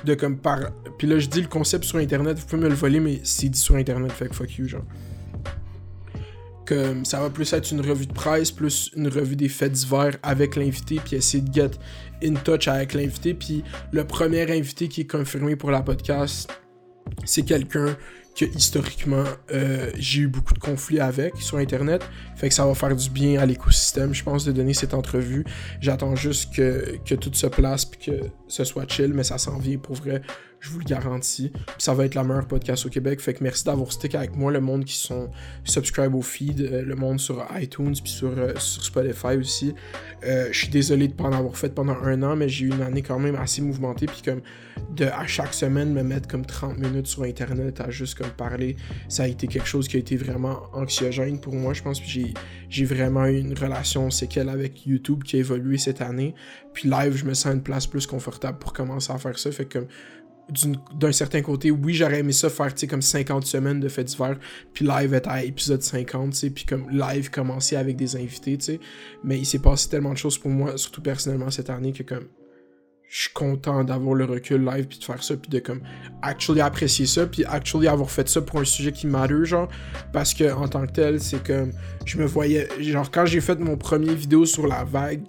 De 0.05 0.15
comme 0.15 0.37
par. 0.37 0.71
Puis 0.97 1.07
là, 1.07 1.19
je 1.19 1.27
dis 1.27 1.41
le 1.41 1.47
concept 1.47 1.83
sur 1.83 1.97
internet, 1.97 2.39
vous 2.39 2.45
pouvez 2.45 2.61
me 2.61 2.69
le 2.69 2.75
voler, 2.75 2.99
mais 2.99 3.19
c'est 3.23 3.49
dit 3.49 3.59
sur 3.59 3.75
internet, 3.75 4.11
fait 4.11 4.29
que 4.29 4.35
fuck 4.35 4.57
you, 4.57 4.67
genre. 4.67 4.85
Comme 6.65 7.05
ça 7.05 7.19
va 7.19 7.29
plus 7.29 7.51
être 7.53 7.71
une 7.71 7.81
revue 7.81 8.05
de 8.05 8.13
presse, 8.13 8.51
plus 8.51 8.91
une 8.95 9.07
revue 9.07 9.35
des 9.35 9.49
faits 9.49 9.71
divers 9.71 10.17
avec 10.23 10.55
l'invité, 10.55 10.99
puis 11.03 11.15
essayer 11.15 11.43
de 11.43 11.53
get 11.53 11.71
in 12.23 12.33
touch 12.35 12.67
avec 12.67 12.93
l'invité. 12.93 13.33
Puis 13.33 13.63
le 13.91 14.05
premier 14.05 14.49
invité 14.51 14.87
qui 14.87 15.01
est 15.01 15.11
confirmé 15.11 15.55
pour 15.55 15.71
la 15.71 15.81
podcast, 15.81 16.51
c'est 17.25 17.43
quelqu'un 17.43 17.95
que 18.35 18.45
historiquement 18.45 19.25
euh, 19.51 19.91
j'ai 19.95 20.21
eu 20.21 20.27
beaucoup 20.27 20.53
de 20.53 20.59
conflits 20.59 20.99
avec 20.99 21.35
sur 21.37 21.57
internet. 21.57 22.03
Fait 22.35 22.49
que 22.49 22.53
ça 22.53 22.65
va 22.65 22.73
faire 22.73 22.95
du 22.95 23.09
bien 23.09 23.39
à 23.39 23.45
l'écosystème, 23.45 24.13
je 24.13 24.23
pense, 24.23 24.45
de 24.45 24.51
donner 24.51 24.73
cette 24.73 24.93
entrevue. 24.93 25.43
J'attends 25.81 26.15
juste 26.15 26.53
que, 26.53 26.97
que, 27.05 27.15
tout 27.15 27.33
se 27.33 27.47
place 27.47 27.85
puis 27.85 28.11
que 28.11 28.25
ce 28.47 28.63
soit 28.63 28.89
chill, 28.89 29.13
mais 29.13 29.23
ça 29.23 29.37
s'en 29.37 29.57
vient 29.57 29.77
pour 29.77 29.95
vrai 29.95 30.21
je 30.61 30.69
vous 30.69 30.79
le 30.79 30.85
garantis. 30.85 31.51
ça 31.79 31.93
va 31.95 32.05
être 32.05 32.13
la 32.13 32.23
meilleure 32.23 32.47
podcast 32.47 32.85
au 32.85 32.89
Québec. 32.89 33.19
Fait 33.19 33.33
que 33.33 33.43
merci 33.43 33.65
d'avoir 33.65 33.91
stick 33.91 34.13
avec 34.13 34.35
moi, 34.35 34.51
le 34.51 34.61
monde 34.61 34.85
qui 34.85 34.95
sont 34.95 35.29
subscribe 35.63 36.13
au 36.13 36.21
feed, 36.21 36.61
euh, 36.61 36.83
le 36.83 36.95
monde 36.95 37.19
sur 37.19 37.43
iTunes 37.59 37.95
puis 38.01 38.11
sur, 38.11 38.29
euh, 38.37 38.53
sur 38.57 38.83
Spotify 38.83 39.37
aussi. 39.39 39.73
Euh, 40.23 40.49
je 40.51 40.57
suis 40.59 40.69
désolé 40.69 41.07
de 41.07 41.13
pas 41.13 41.23
en 41.23 41.33
avoir 41.33 41.57
fait 41.57 41.73
pendant 41.73 41.97
un 42.03 42.21
an, 42.21 42.35
mais 42.35 42.47
j'ai 42.47 42.65
eu 42.65 42.69
une 42.69 42.83
année 42.83 43.01
quand 43.01 43.17
même 43.17 43.35
assez 43.35 43.63
mouvementée. 43.63 44.05
Puis 44.05 44.21
comme 44.23 44.41
de 44.95 45.05
à 45.05 45.25
chaque 45.25 45.55
semaine 45.55 45.93
me 45.93 46.03
mettre 46.03 46.27
comme 46.27 46.45
30 46.45 46.77
minutes 46.77 47.07
sur 47.07 47.23
internet 47.23 47.81
à 47.81 47.89
juste 47.89 48.15
comme 48.15 48.29
parler, 48.29 48.75
ça 49.09 49.23
a 49.23 49.27
été 49.27 49.47
quelque 49.47 49.67
chose 49.67 49.87
qui 49.87 49.97
a 49.97 49.99
été 49.99 50.15
vraiment 50.15 50.61
anxiogène 50.73 51.39
pour 51.39 51.55
moi, 51.55 51.73
je 51.73 51.81
pense. 51.81 51.99
J'ai, 52.05 52.35
j'ai 52.69 52.85
vraiment 52.85 53.25
eu 53.25 53.39
une 53.39 53.57
relation 53.57 54.11
séquelle 54.11 54.49
avec 54.49 54.85
YouTube 54.85 55.23
qui 55.23 55.37
a 55.37 55.39
évolué 55.39 55.79
cette 55.79 56.01
année. 56.01 56.35
Puis 56.73 56.87
live, 56.87 57.15
je 57.17 57.25
me 57.25 57.33
sens 57.33 57.53
une 57.55 57.63
place 57.63 57.87
plus 57.87 58.05
confortable 58.05 58.59
pour 58.59 58.73
commencer 58.73 59.11
à 59.11 59.17
faire 59.17 59.39
ça. 59.39 59.51
Fait 59.51 59.65
que 59.65 59.79
comme 59.79 59.87
d'un 60.99 61.11
certain 61.11 61.41
côté, 61.41 61.71
oui, 61.71 61.93
j'aurais 61.93 62.19
aimé 62.19 62.33
ça 62.33 62.49
faire, 62.49 62.73
tu 62.73 62.81
sais, 62.81 62.87
comme 62.87 63.01
50 63.01 63.45
semaines 63.45 63.79
de 63.79 63.89
fêtes 63.89 64.07
d'hiver, 64.07 64.37
puis 64.73 64.85
live 64.85 65.13
être 65.13 65.29
à 65.29 65.43
épisode 65.43 65.81
50, 65.81 66.31
tu 66.31 66.37
sais, 66.37 66.49
puis 66.49 66.65
comme 66.65 66.89
live 66.89 67.29
commencer 67.29 67.75
avec 67.75 67.95
des 67.95 68.15
invités, 68.15 68.57
tu 68.57 68.65
sais. 68.65 68.79
Mais 69.23 69.37
il 69.39 69.45
s'est 69.45 69.59
passé 69.59 69.89
tellement 69.89 70.13
de 70.13 70.17
choses 70.17 70.37
pour 70.37 70.51
moi, 70.51 70.77
surtout 70.77 71.01
personnellement 71.01 71.49
cette 71.49 71.69
année, 71.69 71.93
que 71.93 72.03
comme 72.03 72.27
je 73.11 73.23
suis 73.23 73.33
content 73.33 73.83
d'avoir 73.83 74.15
le 74.15 74.23
recul 74.23 74.63
live 74.63 74.87
puis 74.87 74.97
de 74.97 75.03
faire 75.03 75.21
ça 75.21 75.35
puis 75.35 75.49
de 75.49 75.59
comme 75.59 75.81
actually 76.21 76.61
apprécier 76.61 77.05
ça 77.05 77.27
puis 77.27 77.43
actually 77.43 77.89
avoir 77.89 78.09
fait 78.09 78.29
ça 78.29 78.41
pour 78.41 78.61
un 78.61 78.63
sujet 78.63 78.93
qui 78.93 79.05
matter 79.05 79.43
genre 79.43 79.67
parce 80.13 80.33
que 80.33 80.49
en 80.49 80.69
tant 80.69 80.87
que 80.87 80.93
tel 80.93 81.19
c'est 81.19 81.45
comme 81.45 81.73
je 82.05 82.17
me 82.17 82.25
voyais 82.25 82.69
genre 82.79 83.11
quand 83.11 83.25
j'ai 83.25 83.41
fait 83.41 83.59
mon 83.59 83.75
premier 83.75 84.15
vidéo 84.15 84.45
sur 84.45 84.65
la 84.65 84.85
vague 84.85 85.25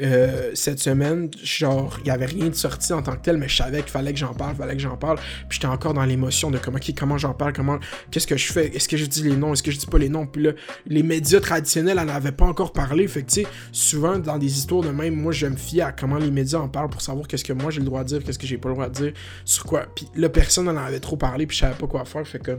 euh, 0.00 0.52
cette 0.54 0.78
semaine, 0.78 1.30
genre, 1.42 1.98
il 2.02 2.08
y 2.08 2.10
avait 2.10 2.26
rien 2.26 2.48
de 2.48 2.54
sorti 2.54 2.92
en 2.92 3.02
tant 3.02 3.12
que 3.12 3.22
tel, 3.22 3.36
mais 3.36 3.48
je 3.48 3.56
savais 3.56 3.82
qu'il 3.82 3.90
fallait 3.90 4.12
que 4.12 4.18
j'en 4.18 4.32
parle, 4.32 4.56
fallait 4.56 4.74
que 4.74 4.80
j'en 4.80 4.96
parle. 4.96 5.18
Puis 5.48 5.58
j'étais 5.58 5.66
encore 5.66 5.92
dans 5.92 6.04
l'émotion 6.04 6.50
de 6.50 6.58
comment, 6.58 6.78
comment 6.96 7.18
j'en 7.18 7.34
parle, 7.34 7.52
comment, 7.52 7.78
qu'est-ce 8.10 8.26
que 8.26 8.36
je 8.36 8.52
fais, 8.52 8.74
est-ce 8.74 8.88
que 8.88 8.96
je 8.96 9.04
dis 9.04 9.22
les 9.22 9.36
noms, 9.36 9.52
est-ce 9.52 9.62
que 9.62 9.70
je 9.70 9.78
dis 9.78 9.86
pas 9.86 9.98
les 9.98 10.08
noms? 10.08 10.26
Puis 10.26 10.42
là, 10.42 10.52
les 10.86 11.02
médias 11.02 11.40
traditionnels 11.40 11.98
en 11.98 12.08
avaient 12.08 12.32
pas 12.32 12.46
encore 12.46 12.72
parlé. 12.72 13.06
Fait 13.08 13.22
que, 13.22 13.30
tu 13.30 13.42
sais, 13.42 13.46
souvent 13.72 14.18
dans 14.18 14.38
des 14.38 14.58
histoires 14.58 14.82
de 14.82 14.90
même, 14.90 15.14
moi, 15.14 15.32
je 15.32 15.46
me 15.46 15.56
fie 15.56 15.80
à 15.80 15.92
comment 15.92 16.18
les 16.18 16.30
médias 16.30 16.60
en 16.60 16.68
parlent 16.68 16.90
pour 16.90 17.02
savoir 17.02 17.28
qu'est-ce 17.28 17.44
que 17.44 17.52
moi 17.52 17.70
j'ai 17.70 17.80
le 17.80 17.86
droit 17.86 18.02
de 18.02 18.08
dire, 18.08 18.24
qu'est-ce 18.24 18.38
que 18.38 18.46
j'ai 18.46 18.58
pas 18.58 18.68
le 18.68 18.74
droit 18.74 18.88
de 18.88 18.94
dire, 18.94 19.12
sur 19.44 19.64
quoi. 19.64 19.86
Puis 19.94 20.06
là, 20.14 20.28
personne 20.28 20.68
en 20.68 20.76
avait 20.76 21.00
trop 21.00 21.16
parlé, 21.16 21.46
puis 21.46 21.56
je 21.56 21.62
savais 21.62 21.76
pas 21.76 21.86
quoi 21.86 22.04
faire. 22.04 22.26
Fait 22.26 22.38
que, 22.38 22.58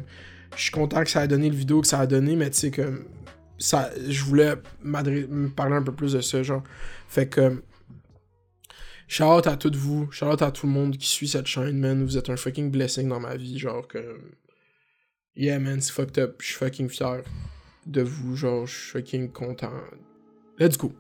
je 0.56 0.64
suis 0.64 0.72
content 0.72 1.04
que 1.04 1.10
ça 1.10 1.22
a 1.22 1.28
donné 1.28 1.50
le 1.50 1.56
vidéo 1.56 1.82
que 1.82 1.88
ça 1.88 2.00
a 2.00 2.06
donné, 2.06 2.36
mais 2.36 2.50
tu 2.50 2.60
sais, 2.60 2.72
comme 2.72 3.06
je 3.62 4.24
voulais 4.24 4.56
parler 5.56 5.76
un 5.76 5.84
peu 5.84 5.94
plus 5.94 6.14
de 6.14 6.22
ça, 6.22 6.44
genre. 6.44 6.64
Fait 7.08 7.28
que. 7.28 7.64
Shout 9.08 9.26
out 9.26 9.48
à 9.48 9.58
toutes 9.58 9.76
vous, 9.76 10.10
shout 10.12 10.26
out 10.26 10.42
à 10.42 10.52
tout 10.52 10.66
le 10.68 10.72
monde 10.72 10.96
qui 10.98 11.08
suit 11.08 11.28
cette 11.28 11.46
chaîne, 11.46 11.78
man. 11.78 12.04
Vous 12.04 12.18
êtes 12.18 12.30
un 12.30 12.38
fucking 12.38 12.72
blessing 12.72 13.10
dans 13.10 13.20
ma 13.20 13.36
vie, 13.36 13.60
genre 13.60 13.88
que. 13.88 14.20
Yeah, 15.36 15.60
man, 15.60 15.82
c'est 15.82 15.92
fucked 15.92 16.18
up. 16.18 16.36
Je 16.40 16.48
suis 16.48 16.56
fucking 16.56 16.90
fier 16.90 17.24
de 17.86 18.02
vous, 18.02 18.36
genre, 18.36 18.66
je 18.66 18.74
suis 18.74 18.92
fucking 18.92 19.32
content. 19.32 19.72
Let's 20.60 20.78
go. 20.78 20.94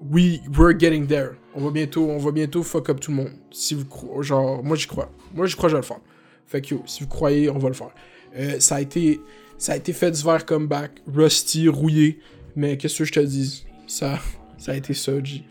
We, 0.00 0.40
we're 0.56 0.78
getting 0.78 1.06
there. 1.06 1.36
On 1.54 1.60
va 1.60 1.70
bientôt, 1.70 2.08
on 2.08 2.18
va 2.18 2.30
bientôt 2.30 2.62
fuck 2.62 2.88
up 2.88 3.00
tout 3.00 3.10
le 3.10 3.16
monde. 3.16 3.32
Si 3.50 3.74
vous 3.74 3.84
croyez, 3.84 4.22
genre, 4.22 4.62
moi 4.62 4.76
j'y 4.76 4.86
crois. 4.86 5.10
Moi 5.34 5.46
j'y 5.46 5.56
crois, 5.56 5.68
je 5.68 5.74
vais 5.74 5.80
le 5.80 5.86
faire. 5.86 6.00
Fait 6.46 6.62
que 6.62 6.74
yo, 6.74 6.82
si 6.86 7.02
vous 7.02 7.08
croyez, 7.08 7.50
on 7.50 7.58
va 7.58 7.68
le 7.68 7.74
faire. 7.74 7.90
Euh, 8.36 8.60
ça 8.60 8.76
a 8.76 8.80
été, 8.80 9.20
ça 9.58 9.72
a 9.72 9.76
été 9.76 9.92
fait 9.92 10.10
divers 10.10 10.46
comeback, 10.46 11.02
rusty, 11.12 11.68
rouillé, 11.68 12.20
mais 12.56 12.76
qu'est-ce 12.76 12.98
que 12.98 13.04
je 13.04 13.12
te 13.12 13.20
dis, 13.20 13.66
ça, 13.86 14.18
ça 14.56 14.72
a 14.72 14.74
été 14.76 14.94
ça, 14.94 15.12
G. 15.22 15.44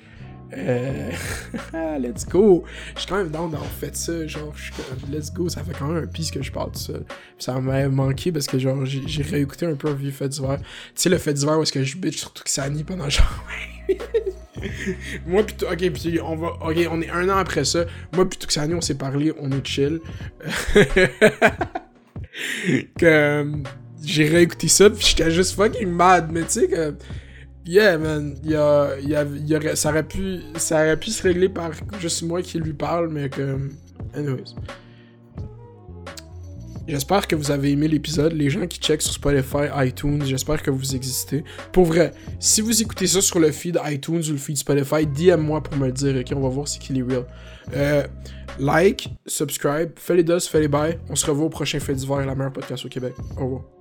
Euh... 0.53 1.11
let's 1.99 2.25
go! 2.25 2.63
Je 2.95 3.01
suis 3.01 3.09
quand 3.09 3.17
même 3.17 3.29
down 3.29 3.51
d'avoir 3.51 3.69
fait 3.69 3.93
ça, 3.95 4.25
genre, 4.27 4.53
je 4.55 4.63
suis 4.63 4.73
comme, 4.73 5.11
let's 5.11 5.31
go, 5.31 5.49
ça 5.49 5.61
fait 5.63 5.73
quand 5.77 5.87
même 5.87 6.03
un 6.03 6.07
pis 6.07 6.31
que 6.31 6.41
je 6.41 6.51
parle 6.51 6.71
de 6.71 6.77
ça. 6.77 6.93
ça 7.37 7.59
m'a 7.59 7.89
manqué 7.89 8.31
parce 8.31 8.47
que, 8.47 8.57
genre, 8.57 8.85
j'ai 8.85 9.23
réécouté 9.23 9.65
un 9.65 9.75
peu 9.75 9.89
un 9.89 9.97
fait 10.11 10.29
d'hiver. 10.29 10.57
Tu 10.59 10.65
sais, 10.95 11.09
le 11.09 11.17
fait 11.17 11.33
d'hiver 11.33 11.59
où 11.59 11.63
est-ce 11.63 11.73
que 11.73 11.83
je 11.83 11.97
bitch 11.97 12.17
sur 12.17 12.31
Tuxani 12.31 12.85
pendant 12.85 13.09
genre. 13.09 13.43
Moi, 15.27 15.43
pis 15.43 15.53
ok, 15.65 15.91
pis 15.91 16.19
on 16.23 16.35
va. 16.35 16.53
Ok, 16.65 16.77
on 16.89 17.01
est 17.01 17.09
un 17.09 17.29
an 17.29 17.37
après 17.37 17.65
ça. 17.65 17.85
Moi, 18.13 18.27
pis 18.27 18.37
Tuxani, 18.37 18.73
on 18.73 18.81
s'est 18.81 18.95
parlé, 18.95 19.33
on 19.39 19.51
est 19.51 19.65
chill. 19.65 19.99
que 22.97 23.51
j'ai 24.03 24.25
réécouté 24.25 24.67
ça, 24.67 24.89
pis 24.89 25.05
j'étais 25.05 25.31
juste 25.31 25.55
fucking 25.55 25.89
mad, 25.89 26.31
mais 26.31 26.43
tu 26.43 26.51
sais 26.51 26.67
que. 26.67 26.93
Yeah, 27.65 27.97
man, 27.97 28.35
y 28.45 28.55
a, 28.55 28.97
y 29.01 29.13
a, 29.13 29.25
y 29.25 29.75
ça, 29.77 29.89
aurait 29.89 30.07
pu, 30.07 30.39
ça 30.55 30.77
aurait 30.77 30.97
pu 30.97 31.09
se 31.09 31.21
régler 31.21 31.49
par 31.49 31.71
juste 31.99 32.23
moi 32.23 32.41
qui 32.41 32.59
lui 32.59 32.73
parle, 32.73 33.09
mais 33.09 33.29
que. 33.29 33.59
Anyways. 34.13 34.55
J'espère 36.87 37.27
que 37.27 37.35
vous 37.35 37.51
avez 37.51 37.71
aimé 37.71 37.89
l'épisode. 37.89 38.31
Les 38.31 38.49
gens 38.49 38.65
qui 38.65 38.79
checkent 38.79 39.01
sur 39.01 39.11
Spotify, 39.11 39.65
iTunes, 39.75 40.23
j'espère 40.23 40.63
que 40.63 40.71
vous 40.71 40.95
existez. 40.95 41.43
Pour 41.73 41.83
vrai, 41.83 42.13
si 42.39 42.61
vous 42.61 42.81
écoutez 42.81 43.07
ça 43.07 43.19
sur 43.19 43.39
le 43.39 43.51
feed 43.51 43.77
iTunes 43.85 44.23
ou 44.25 44.31
le 44.31 44.37
feed 44.37 44.55
Spotify, 44.55 45.05
DM-moi 45.05 45.61
pour 45.61 45.75
me 45.75 45.87
le 45.87 45.91
dire, 45.91 46.15
ok? 46.15 46.31
On 46.33 46.39
va 46.39 46.47
voir 46.47 46.67
si 46.69 46.79
qu'il 46.79 46.97
est 46.97 47.03
real. 47.03 47.25
Euh, 47.75 48.07
like, 48.57 49.09
subscribe, 49.25 49.89
fais 49.97 50.15
les 50.15 50.23
dos, 50.23 50.39
fais 50.39 50.61
les 50.61 50.69
bails. 50.69 50.97
On 51.09 51.15
se 51.15 51.25
revoit 51.25 51.47
au 51.47 51.49
prochain 51.49 51.81
fait 51.81 51.93
d'hiver, 51.93 52.25
la 52.25 52.33
meilleure 52.33 52.53
podcast 52.53 52.85
au 52.85 52.89
Québec. 52.89 53.13
Au 53.35 53.43
revoir. 53.43 53.76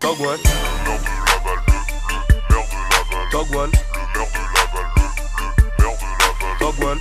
Dog 0.00 0.18
One. 0.18 0.40
Dog 3.30 3.54
One. 3.54 3.70
Dog 6.58 6.78
One. 6.82 7.00